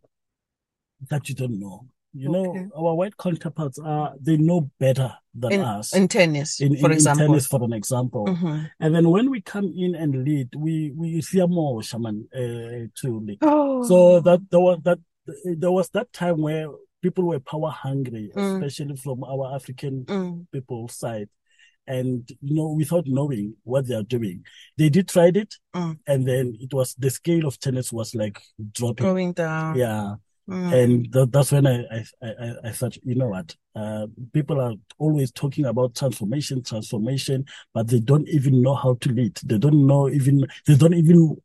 that 1.09 1.29
you 1.29 1.35
don't 1.35 1.59
know. 1.59 1.87
You 2.13 2.35
okay. 2.35 2.59
know, 2.59 2.71
our 2.75 2.95
white 2.95 3.17
counterparts 3.17 3.77
are 3.77 4.13
they 4.19 4.35
know 4.35 4.71
better 4.79 5.13
than 5.35 5.51
in, 5.51 5.61
us 5.61 5.95
in 5.95 6.07
tennis, 6.07 6.59
in, 6.59 6.75
for 6.77 6.87
in, 6.87 6.93
example. 6.93 7.25
In 7.25 7.31
tennis, 7.31 7.45
for 7.45 7.63
an 7.63 7.73
example. 7.73 8.25
Mm-hmm. 8.25 8.63
And 8.79 8.95
then 8.95 9.09
when 9.11 9.29
we 9.29 9.41
come 9.41 9.71
in 9.77 9.93
and 9.93 10.25
lead, 10.25 10.49
we 10.57 10.91
we 10.95 11.21
see 11.21 11.45
more 11.45 11.83
shaman 11.83 12.27
uh, 12.33 12.89
to 13.01 13.19
lead. 13.19 13.37
Oh. 13.41 13.83
So 13.83 14.21
that 14.21 14.39
there 14.49 14.59
was 14.59 14.79
that 14.85 14.97
there 15.45 15.71
was 15.71 15.89
that 15.89 16.11
time 16.11 16.41
where 16.41 16.67
people 17.03 17.25
were 17.25 17.39
power 17.39 17.69
hungry, 17.69 18.31
mm. 18.35 18.55
especially 18.55 18.95
from 18.95 19.23
our 19.23 19.53
African 19.53 20.05
mm. 20.05 20.47
people 20.51 20.87
side 20.87 21.29
and 21.89 22.29
you 22.41 22.55
know 22.55 22.67
without 22.67 23.05
knowing 23.07 23.55
what 23.63 23.87
they 23.87 23.95
are 23.95 24.03
doing. 24.03 24.45
They 24.77 24.89
did 24.89 25.09
tried 25.09 25.35
it 25.35 25.55
mm. 25.75 25.97
and 26.07 26.25
then 26.25 26.55
it 26.61 26.73
was 26.73 26.93
the 26.95 27.09
scale 27.09 27.47
of 27.47 27.59
tennis 27.59 27.91
was 27.91 28.15
like 28.15 28.39
dropping. 28.71 29.05
Going 29.05 29.33
down. 29.33 29.75
Yeah. 29.75 30.15
Mm. 30.47 30.73
and 30.73 31.13
th- 31.13 31.29
that's 31.29 31.51
when 31.51 31.67
I, 31.67 31.85
I 31.91 32.03
i 32.23 32.53
i 32.65 32.71
thought 32.71 32.97
you 33.03 33.13
know 33.15 33.27
what? 33.27 33.55
Uh, 33.75 34.07
people 34.33 34.59
are 34.59 34.73
always 34.97 35.31
talking 35.31 35.65
about 35.65 35.93
transformation 35.95 36.63
transformation 36.63 37.45
but 37.73 37.87
they 37.87 37.99
don't 37.99 38.27
even 38.29 38.61
know 38.61 38.75
how 38.75 38.95
to 39.01 39.09
lead. 39.09 39.37
They 39.43 39.57
don't 39.57 39.85
know 39.85 40.09
even 40.09 40.45
they 40.65 40.75
don't 40.75 40.93
even 40.95 41.37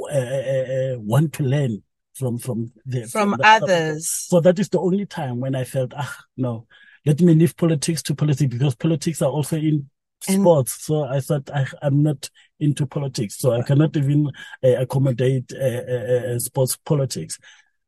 uh, 0.00 0.14
uh, 0.14 0.14
uh 0.14 1.00
want 1.00 1.32
to 1.34 1.42
learn 1.42 1.82
from 2.14 2.38
from 2.38 2.72
the 2.84 3.06
from, 3.06 3.30
from 3.30 3.38
the 3.38 3.46
others. 3.46 4.08
So 4.08 4.40
that 4.40 4.58
is 4.58 4.68
the 4.68 4.80
only 4.80 5.06
time 5.06 5.40
when 5.40 5.54
i 5.54 5.64
felt 5.64 5.92
ah 5.96 6.16
no 6.36 6.66
let 7.06 7.20
me 7.20 7.34
leave 7.34 7.56
politics 7.56 8.02
to 8.02 8.14
politics 8.14 8.52
because 8.52 8.74
politics 8.74 9.22
are 9.22 9.30
also 9.30 9.56
in 9.56 9.88
sports. 10.20 10.88
And, 10.88 10.96
so 10.96 11.04
I 11.04 11.20
thought 11.20 11.50
I, 11.50 11.66
am 11.86 12.02
not 12.02 12.28
into 12.58 12.86
politics, 12.86 13.38
so 13.38 13.52
I 13.52 13.62
cannot 13.62 13.96
even 13.96 14.30
uh, 14.64 14.76
accommodate 14.76 15.52
uh, 15.52 16.34
uh, 16.34 16.38
sports 16.40 16.76
politics. 16.84 17.38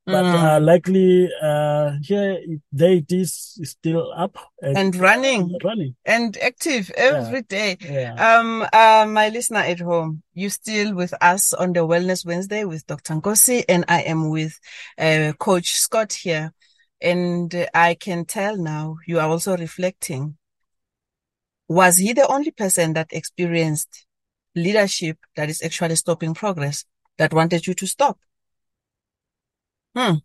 But 0.07 0.25
mm. 0.25 0.65
likely, 0.65 1.29
here 2.03 2.39
there 2.73 2.93
it 2.93 3.13
is 3.13 3.59
still 3.63 4.11
up 4.17 4.39
and, 4.63 4.79
and 4.79 4.97
running, 4.97 5.55
running 5.63 5.97
and 6.07 6.35
active 6.39 6.91
every 6.97 7.45
yeah. 7.51 7.77
day. 7.77 7.77
Yeah. 7.83 8.39
Um, 8.39 9.13
my 9.13 9.29
listener 9.29 9.59
at 9.59 9.81
home, 9.81 10.23
you 10.33 10.49
still 10.49 10.95
with 10.95 11.13
us 11.21 11.53
on 11.53 11.75
the 11.75 11.81
Wellness 11.81 12.25
Wednesday 12.25 12.65
with 12.65 12.87
Dr. 12.87 13.17
Nkosi, 13.17 13.67
and 13.69 13.85
I 13.87 14.01
am 14.01 14.31
with 14.31 14.59
Coach 15.39 15.73
Scott 15.73 16.15
here. 16.15 16.55
And 17.01 17.69
I 17.73 17.95
can 17.95 18.25
tell 18.25 18.57
now 18.57 18.97
you 19.07 19.19
are 19.21 19.29
also 19.29 19.57
reflecting. 19.57 20.37
Was 21.69 21.99
he 21.99 22.13
the 22.13 22.27
only 22.27 22.51
person 22.51 22.95
that 22.95 23.13
experienced 23.13 24.07
leadership 24.55 25.19
that 25.37 25.49
is 25.49 25.63
actually 25.63 25.97
stopping 25.97 26.35
progress 26.35 26.85
that 27.19 27.33
wanted 27.33 27.67
you 27.67 27.75
to 27.75 27.87
stop? 27.87 28.19
Hmm. 29.95 30.17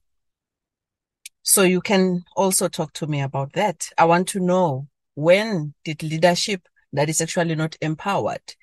So 1.42 1.64
you 1.64 1.82
can 1.82 2.24
also 2.36 2.70
talk 2.70 2.94
to 2.94 3.08
me 3.08 3.22
about 3.22 3.54
that. 3.54 3.90
I 3.98 4.06
want 4.06 4.30
to 4.30 4.40
know 4.40 4.88
when 5.16 5.74
did 5.84 6.02
leadership 6.02 6.68
that 6.94 7.10
is 7.10 7.22
actually 7.22 7.56
not 7.56 7.76
empowered 7.82 8.56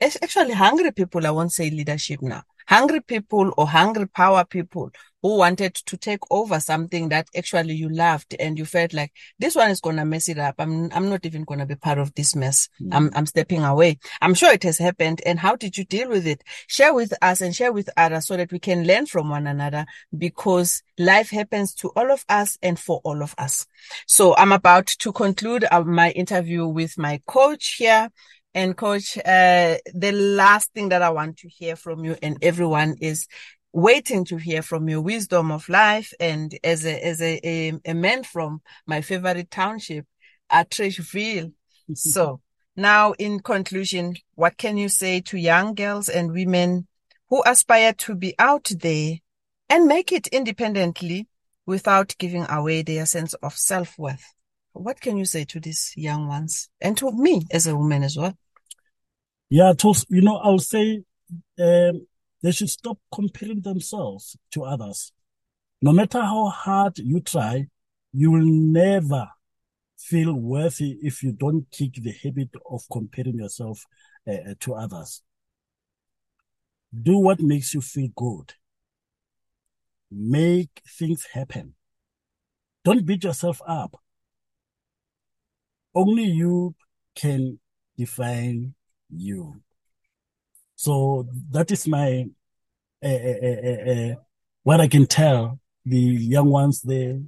it's 0.00 0.18
actually 0.22 0.52
hungry 0.52 0.92
people. 0.92 1.26
I 1.26 1.30
won't 1.30 1.52
say 1.52 1.70
leadership 1.70 2.20
now. 2.22 2.42
Hungry 2.66 3.00
people 3.00 3.52
or 3.56 3.66
hungry 3.66 4.06
power 4.08 4.44
people 4.44 4.90
who 5.24 5.38
wanted 5.38 5.74
to 5.74 5.96
take 5.96 6.20
over 6.30 6.60
something 6.60 7.08
that 7.08 7.26
actually 7.34 7.74
you 7.74 7.88
loved 7.88 8.36
and 8.38 8.58
you 8.58 8.66
felt 8.66 8.92
like 8.92 9.10
this 9.38 9.54
one 9.54 9.70
is 9.70 9.80
going 9.80 9.96
to 9.96 10.04
mess 10.04 10.28
it 10.28 10.38
up. 10.38 10.54
I'm, 10.58 10.92
I'm 10.92 11.08
not 11.08 11.24
even 11.24 11.44
going 11.44 11.60
to 11.60 11.66
be 11.66 11.76
part 11.76 11.96
of 11.96 12.14
this 12.14 12.36
mess. 12.36 12.68
Mm. 12.78 12.88
I'm, 12.92 13.10
I'm 13.14 13.24
stepping 13.24 13.64
away. 13.64 13.98
I'm 14.20 14.34
sure 14.34 14.52
it 14.52 14.64
has 14.64 14.76
happened. 14.76 15.22
And 15.24 15.38
how 15.38 15.56
did 15.56 15.78
you 15.78 15.86
deal 15.86 16.10
with 16.10 16.26
it? 16.26 16.44
Share 16.66 16.92
with 16.92 17.14
us 17.22 17.40
and 17.40 17.56
share 17.56 17.72
with 17.72 17.88
others 17.96 18.26
so 18.26 18.36
that 18.36 18.52
we 18.52 18.58
can 18.58 18.86
learn 18.86 19.06
from 19.06 19.30
one 19.30 19.46
another 19.46 19.86
because 20.16 20.82
life 20.98 21.30
happens 21.30 21.72
to 21.76 21.88
all 21.96 22.10
of 22.10 22.22
us 22.28 22.58
and 22.62 22.78
for 22.78 23.00
all 23.02 23.22
of 23.22 23.34
us. 23.38 23.66
So 24.06 24.36
I'm 24.36 24.52
about 24.52 24.88
to 24.88 25.10
conclude 25.10 25.64
uh, 25.70 25.84
my 25.84 26.10
interview 26.10 26.66
with 26.66 26.98
my 26.98 27.22
coach 27.26 27.76
here. 27.78 28.10
And 28.54 28.76
coach, 28.76 29.18
uh, 29.18 29.76
the 29.92 30.12
last 30.12 30.72
thing 30.72 30.90
that 30.90 31.02
I 31.02 31.10
want 31.10 31.38
to 31.38 31.48
hear 31.48 31.74
from 31.74 32.04
you 32.04 32.16
and 32.22 32.38
everyone 32.40 32.94
is 33.00 33.26
waiting 33.72 34.24
to 34.26 34.36
hear 34.36 34.62
from 34.62 34.88
your 34.88 35.00
wisdom 35.00 35.50
of 35.50 35.68
life. 35.68 36.12
And 36.20 36.56
as 36.62 36.86
a, 36.86 37.04
as 37.04 37.20
a, 37.20 37.40
a, 37.44 37.72
a 37.84 37.94
man 37.94 38.22
from 38.22 38.62
my 38.86 39.00
favorite 39.00 39.50
township, 39.50 40.06
Atteridgeville. 40.52 41.52
so 41.94 42.40
now 42.76 43.12
in 43.18 43.40
conclusion, 43.40 44.14
what 44.36 44.56
can 44.56 44.76
you 44.76 44.88
say 44.88 45.20
to 45.22 45.36
young 45.36 45.74
girls 45.74 46.08
and 46.08 46.32
women 46.32 46.86
who 47.28 47.42
aspire 47.44 47.92
to 47.94 48.14
be 48.14 48.34
out 48.38 48.70
there 48.80 49.16
and 49.68 49.86
make 49.86 50.12
it 50.12 50.28
independently 50.28 51.26
without 51.66 52.14
giving 52.18 52.46
away 52.48 52.82
their 52.82 53.06
sense 53.06 53.34
of 53.34 53.54
self-worth? 53.54 54.32
What 54.74 55.00
can 55.00 55.16
you 55.16 55.24
say 55.24 55.44
to 55.46 55.60
these 55.60 55.92
young 55.96 56.28
ones 56.28 56.68
and 56.80 56.96
to 56.98 57.10
me 57.12 57.46
as 57.50 57.66
a 57.66 57.76
woman 57.76 58.02
as 58.04 58.16
well? 58.16 58.36
Yeah, 59.54 59.72
you 60.08 60.20
know, 60.20 60.38
I'll 60.38 60.58
say 60.58 61.04
um, 61.60 62.08
they 62.42 62.50
should 62.50 62.70
stop 62.70 62.98
comparing 63.14 63.60
themselves 63.60 64.36
to 64.50 64.64
others. 64.64 65.12
No 65.80 65.92
matter 65.92 66.20
how 66.20 66.48
hard 66.48 66.98
you 66.98 67.20
try, 67.20 67.68
you 68.12 68.32
will 68.32 68.44
never 68.44 69.28
feel 69.96 70.34
worthy 70.34 70.98
if 71.02 71.22
you 71.22 71.30
don't 71.30 71.70
kick 71.70 71.92
the 72.02 72.12
habit 72.24 72.48
of 72.68 72.82
comparing 72.90 73.36
yourself 73.38 73.84
uh, 74.28 74.54
to 74.58 74.74
others. 74.74 75.22
Do 76.92 77.18
what 77.18 77.38
makes 77.38 77.74
you 77.74 77.80
feel 77.80 78.08
good. 78.16 78.54
Make 80.10 80.82
things 80.98 81.28
happen. 81.32 81.74
Don't 82.84 83.06
beat 83.06 83.22
yourself 83.22 83.62
up. 83.68 84.00
Only 85.94 86.24
you 86.24 86.74
can 87.14 87.60
define 87.96 88.74
you. 89.16 89.60
So 90.76 91.28
that 91.50 91.70
is 91.70 91.86
my 91.86 92.26
uh, 93.02 93.08
uh, 93.08 93.90
uh, 93.90 94.14
what 94.62 94.80
I 94.80 94.88
can 94.88 95.06
tell 95.06 95.60
the 95.84 95.98
young 95.98 96.48
ones 96.48 96.80
there, 96.80 97.20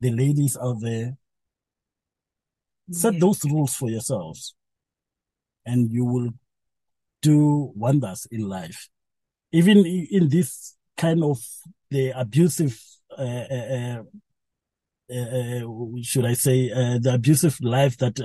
the 0.00 0.10
ladies 0.12 0.56
out 0.56 0.80
there. 0.80 1.16
Set 2.90 3.18
those 3.18 3.44
rules 3.44 3.74
for 3.74 3.90
yourselves, 3.90 4.54
and 5.64 5.90
you 5.90 6.04
will 6.04 6.30
do 7.22 7.72
wonders 7.74 8.28
in 8.30 8.48
life. 8.48 8.88
Even 9.50 9.84
in 9.84 10.28
this 10.28 10.76
kind 10.96 11.24
of 11.24 11.38
the 11.90 12.10
abusive, 12.10 12.80
uh, 13.18 13.22
uh, 13.50 14.02
uh, 15.12 15.60
should 16.02 16.26
I 16.26 16.34
say, 16.34 16.68
the 16.68 17.12
abusive 17.14 17.60
life 17.60 17.96
that 17.98 18.20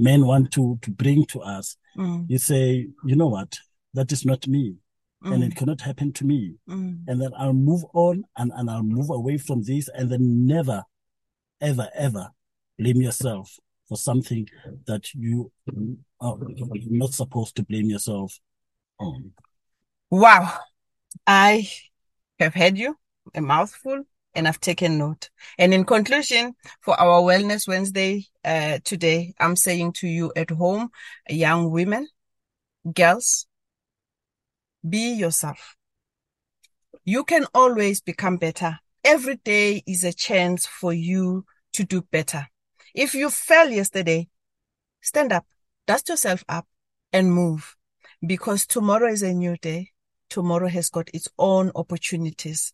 men 0.00 0.26
want 0.26 0.50
to 0.52 0.78
to 0.82 0.90
bring 0.90 1.26
to 1.26 1.40
us. 1.42 1.76
Mm. 1.96 2.26
You 2.28 2.38
say, 2.38 2.88
you 3.04 3.16
know 3.16 3.28
what, 3.28 3.58
that 3.94 4.10
is 4.12 4.24
not 4.24 4.46
me. 4.46 4.76
Mm. 5.24 5.34
And 5.34 5.44
it 5.44 5.54
cannot 5.54 5.82
happen 5.82 6.12
to 6.14 6.24
me. 6.24 6.54
Mm. 6.68 7.04
And 7.06 7.20
then 7.20 7.32
I'll 7.36 7.52
move 7.52 7.84
on 7.92 8.24
and, 8.36 8.50
and 8.56 8.70
I'll 8.70 8.82
move 8.82 9.10
away 9.10 9.36
from 9.36 9.62
this 9.62 9.88
and 9.88 10.10
then 10.10 10.46
never, 10.46 10.84
ever, 11.60 11.88
ever 11.94 12.30
blame 12.78 13.02
yourself 13.02 13.58
for 13.86 13.98
something 13.98 14.48
that 14.86 15.12
you 15.14 15.52
are 16.20 16.36
not 16.88 17.12
supposed 17.12 17.56
to 17.56 17.62
blame 17.62 17.90
yourself 17.90 18.38
on. 18.98 19.32
Wow. 20.10 20.56
I 21.26 21.68
have 22.38 22.54
had 22.54 22.78
you 22.78 22.96
a 23.34 23.40
mouthful 23.40 24.04
and 24.34 24.46
I've 24.46 24.60
taken 24.60 24.98
note. 24.98 25.30
And 25.58 25.74
in 25.74 25.84
conclusion, 25.84 26.54
for 26.80 26.98
our 27.00 27.20
Wellness 27.20 27.66
Wednesday 27.66 28.26
uh, 28.44 28.78
today, 28.84 29.34
I'm 29.38 29.56
saying 29.56 29.94
to 29.94 30.08
you 30.08 30.32
at 30.36 30.50
home, 30.50 30.90
young 31.28 31.70
women, 31.70 32.08
girls, 32.92 33.46
be 34.88 35.12
yourself. 35.12 35.76
You 37.04 37.24
can 37.24 37.46
always 37.54 38.00
become 38.00 38.36
better. 38.36 38.78
Every 39.04 39.36
day 39.36 39.82
is 39.86 40.04
a 40.04 40.12
chance 40.12 40.66
for 40.66 40.92
you 40.92 41.44
to 41.72 41.84
do 41.84 42.02
better. 42.02 42.46
If 42.94 43.14
you 43.14 43.30
fell 43.30 43.70
yesterday, 43.70 44.28
stand 45.00 45.32
up, 45.32 45.46
dust 45.86 46.08
yourself 46.08 46.44
up 46.48 46.66
and 47.12 47.32
move 47.32 47.76
because 48.24 48.66
tomorrow 48.66 49.08
is 49.10 49.22
a 49.22 49.32
new 49.32 49.56
day. 49.56 49.90
Tomorrow 50.28 50.68
has 50.68 50.90
got 50.90 51.10
its 51.12 51.28
own 51.38 51.72
opportunities 51.74 52.72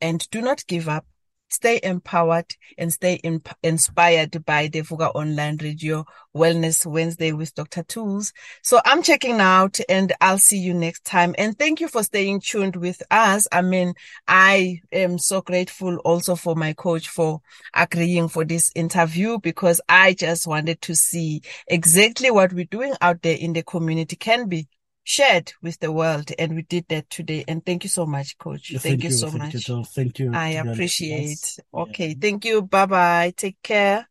and 0.00 0.28
do 0.30 0.40
not 0.40 0.66
give 0.66 0.88
up. 0.88 1.06
Stay 1.50 1.80
empowered 1.82 2.54
and 2.76 2.92
stay 2.92 3.14
in, 3.24 3.42
inspired 3.62 4.44
by 4.44 4.68
the 4.68 4.82
Vuka 4.82 5.10
Online 5.14 5.56
Radio 5.56 6.04
Wellness 6.36 6.84
Wednesday 6.84 7.32
with 7.32 7.54
Dr. 7.54 7.82
Toolz. 7.84 8.32
So 8.62 8.82
I'm 8.84 9.02
checking 9.02 9.40
out 9.40 9.80
and 9.88 10.12
I'll 10.20 10.36
see 10.36 10.58
you 10.58 10.74
next 10.74 11.04
time. 11.04 11.34
And 11.38 11.58
thank 11.58 11.80
you 11.80 11.88
for 11.88 12.02
staying 12.02 12.42
tuned 12.42 12.76
with 12.76 13.02
us. 13.10 13.48
I 13.50 13.62
mean, 13.62 13.94
I 14.26 14.80
am 14.92 15.16
so 15.16 15.40
grateful 15.40 15.96
also 16.04 16.36
for 16.36 16.54
my 16.54 16.74
coach 16.74 17.08
for 17.08 17.40
agreeing 17.74 18.28
for 18.28 18.44
this 18.44 18.70
interview 18.74 19.38
because 19.38 19.80
I 19.88 20.12
just 20.12 20.46
wanted 20.46 20.82
to 20.82 20.94
see 20.94 21.40
exactly 21.66 22.30
what 22.30 22.52
we're 22.52 22.66
doing 22.66 22.92
out 23.00 23.22
there 23.22 23.38
in 23.38 23.54
the 23.54 23.62
community 23.62 24.16
can 24.16 24.48
be 24.48 24.68
shared 25.08 25.54
with 25.62 25.78
the 25.80 25.90
world. 25.90 26.30
And 26.38 26.54
we 26.54 26.62
did 26.62 26.84
that 26.88 27.08
today. 27.08 27.44
And 27.48 27.64
thank 27.64 27.82
you 27.82 27.90
so 27.90 28.04
much, 28.04 28.36
coach. 28.36 28.68
Thank, 28.68 28.82
thank, 28.82 29.04
you 29.04 29.10
so 29.10 29.30
thank 29.30 29.54
much. 29.54 29.68
You, 29.68 29.84
thank 29.84 30.18
you. 30.18 30.34
I 30.34 30.48
appreciate. 30.50 31.58
Okay. 31.72 32.08
Yeah. 32.08 32.14
Thank 32.20 32.44
you. 32.44 32.62
Bye 32.62 32.86
bye. 32.86 33.32
Take 33.36 33.62
care. 33.62 34.06